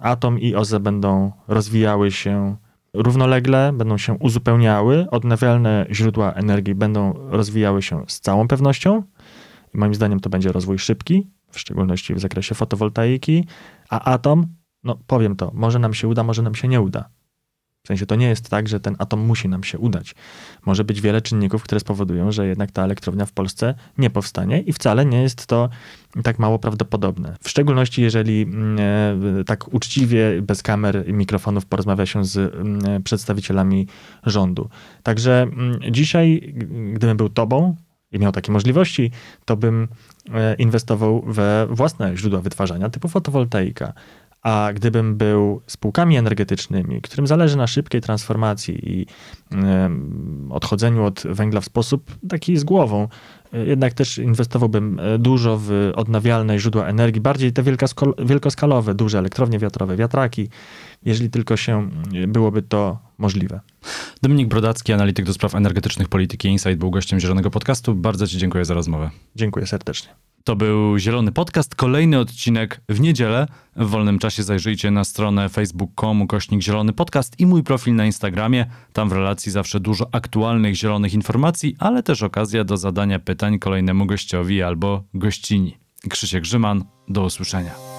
atom 0.00 0.38
i 0.38 0.54
OZE 0.54 0.80
będą 0.80 1.32
rozwijały 1.48 2.10
się 2.10 2.56
równolegle, 2.94 3.72
będą 3.72 3.98
się 3.98 4.12
uzupełniały. 4.14 5.10
Odnawialne 5.10 5.86
źródła 5.90 6.32
energii 6.32 6.74
będą 6.74 7.14
rozwijały 7.30 7.82
się 7.82 8.04
z 8.08 8.20
całą 8.20 8.48
pewnością. 8.48 9.02
Moim 9.74 9.94
zdaniem 9.94 10.20
to 10.20 10.30
będzie 10.30 10.52
rozwój 10.52 10.78
szybki, 10.78 11.30
w 11.50 11.58
szczególności 11.58 12.14
w 12.14 12.20
zakresie 12.20 12.54
fotowoltaiki, 12.54 13.46
a 13.90 14.12
atom, 14.12 14.46
no 14.84 14.98
powiem 15.06 15.36
to, 15.36 15.50
może 15.54 15.78
nam 15.78 15.94
się 15.94 16.08
uda, 16.08 16.22
może 16.22 16.42
nam 16.42 16.54
się 16.54 16.68
nie 16.68 16.80
uda. 16.80 17.08
W 17.84 17.88
sensie 17.88 18.06
to 18.06 18.14
nie 18.14 18.28
jest 18.28 18.50
tak, 18.50 18.68
że 18.68 18.80
ten 18.80 18.96
atom 18.98 19.20
musi 19.20 19.48
nam 19.48 19.64
się 19.64 19.78
udać. 19.78 20.14
Może 20.66 20.84
być 20.84 21.00
wiele 21.00 21.22
czynników, 21.22 21.62
które 21.62 21.80
spowodują, 21.80 22.32
że 22.32 22.46
jednak 22.46 22.70
ta 22.70 22.84
elektrownia 22.84 23.26
w 23.26 23.32
Polsce 23.32 23.74
nie 23.98 24.10
powstanie 24.10 24.60
i 24.60 24.72
wcale 24.72 25.04
nie 25.06 25.22
jest 25.22 25.46
to 25.46 25.68
tak 26.22 26.38
mało 26.38 26.58
prawdopodobne. 26.58 27.36
W 27.42 27.48
szczególności 27.48 28.02
jeżeli 28.02 28.42
mm, 28.42 28.76
e, 29.40 29.44
tak 29.44 29.74
uczciwie, 29.74 30.42
bez 30.42 30.62
kamer 30.62 31.08
i 31.08 31.12
mikrofonów 31.12 31.66
porozmawia 31.66 32.06
się 32.06 32.24
z 32.24 32.36
mm, 32.36 33.02
przedstawicielami 33.02 33.86
rządu. 34.26 34.68
Także 35.02 35.42
mm, 35.42 35.80
dzisiaj, 35.90 36.54
gdybym 36.92 37.16
był 37.16 37.28
tobą, 37.28 37.76
i 38.12 38.18
miał 38.18 38.32
takie 38.32 38.52
możliwości, 38.52 39.10
to 39.44 39.56
bym 39.56 39.88
e, 40.34 40.54
inwestował 40.54 41.22
we 41.26 41.66
własne 41.70 42.16
źródła 42.16 42.40
wytwarzania 42.40 42.90
typu 42.90 43.08
fotowoltaika. 43.08 43.92
A 44.42 44.70
gdybym 44.74 45.16
był 45.16 45.62
spółkami 45.66 46.16
energetycznymi, 46.16 47.00
którym 47.00 47.26
zależy 47.26 47.56
na 47.56 47.66
szybkiej 47.66 48.00
transformacji 48.00 49.00
i 49.00 49.06
odchodzeniu 50.50 51.04
od 51.04 51.22
węgla 51.24 51.60
w 51.60 51.64
sposób 51.64 52.16
taki 52.28 52.56
z 52.56 52.64
głową, 52.64 53.08
e, 53.52 53.66
jednak 53.66 53.94
też 53.94 54.18
inwestowałbym 54.18 55.00
e, 55.00 55.18
dużo 55.18 55.58
w 55.62 55.92
odnawialne 55.94 56.58
źródła 56.58 56.86
energii, 56.86 57.20
bardziej 57.20 57.52
te 57.52 57.62
wielkoskalowe, 58.18 58.94
duże 58.94 59.18
elektrownie 59.18 59.58
wiatrowe, 59.58 59.96
wiatraki, 59.96 60.48
jeżeli 61.04 61.30
tylko 61.30 61.56
się 61.56 61.90
byłoby 62.28 62.62
to 62.62 62.98
możliwe. 63.18 63.60
Dominik 64.22 64.48
Brodacki, 64.48 64.92
analityk 64.92 65.26
do 65.26 65.34
spraw 65.34 65.54
energetycznych 65.54 66.08
polityki 66.08 66.48
Insight, 66.48 66.78
był 66.78 66.90
gościem 66.90 67.20
Zielonego 67.20 67.50
Podcastu. 67.50 67.94
Bardzo 67.94 68.26
Ci 68.26 68.38
dziękuję 68.38 68.64
za 68.64 68.74
rozmowę. 68.74 69.10
Dziękuję 69.36 69.66
serdecznie. 69.66 70.31
To 70.44 70.56
był 70.56 70.98
Zielony 70.98 71.32
Podcast, 71.32 71.74
kolejny 71.74 72.18
odcinek 72.18 72.80
w 72.88 73.00
niedzielę. 73.00 73.46
W 73.76 73.86
wolnym 73.86 74.18
czasie 74.18 74.42
zajrzyjcie 74.42 74.90
na 74.90 75.04
stronę 75.04 75.48
facebook.com 75.48 76.26
kośnik 76.26 76.62
Zielony 76.62 76.92
Podcast 76.92 77.40
i 77.40 77.46
mój 77.46 77.62
profil 77.62 77.94
na 77.94 78.06
Instagramie. 78.06 78.66
Tam 78.92 79.08
w 79.08 79.12
relacji 79.12 79.52
zawsze 79.52 79.80
dużo 79.80 80.08
aktualnych 80.12 80.74
zielonych 80.74 81.14
informacji, 81.14 81.76
ale 81.78 82.02
też 82.02 82.22
okazja 82.22 82.64
do 82.64 82.76
zadania 82.76 83.18
pytań 83.18 83.58
kolejnemu 83.58 84.06
gościowi 84.06 84.62
albo 84.62 85.04
gościni. 85.14 85.78
Krzysiek 86.08 86.42
Grzyman, 86.42 86.84
do 87.08 87.24
usłyszenia. 87.24 87.91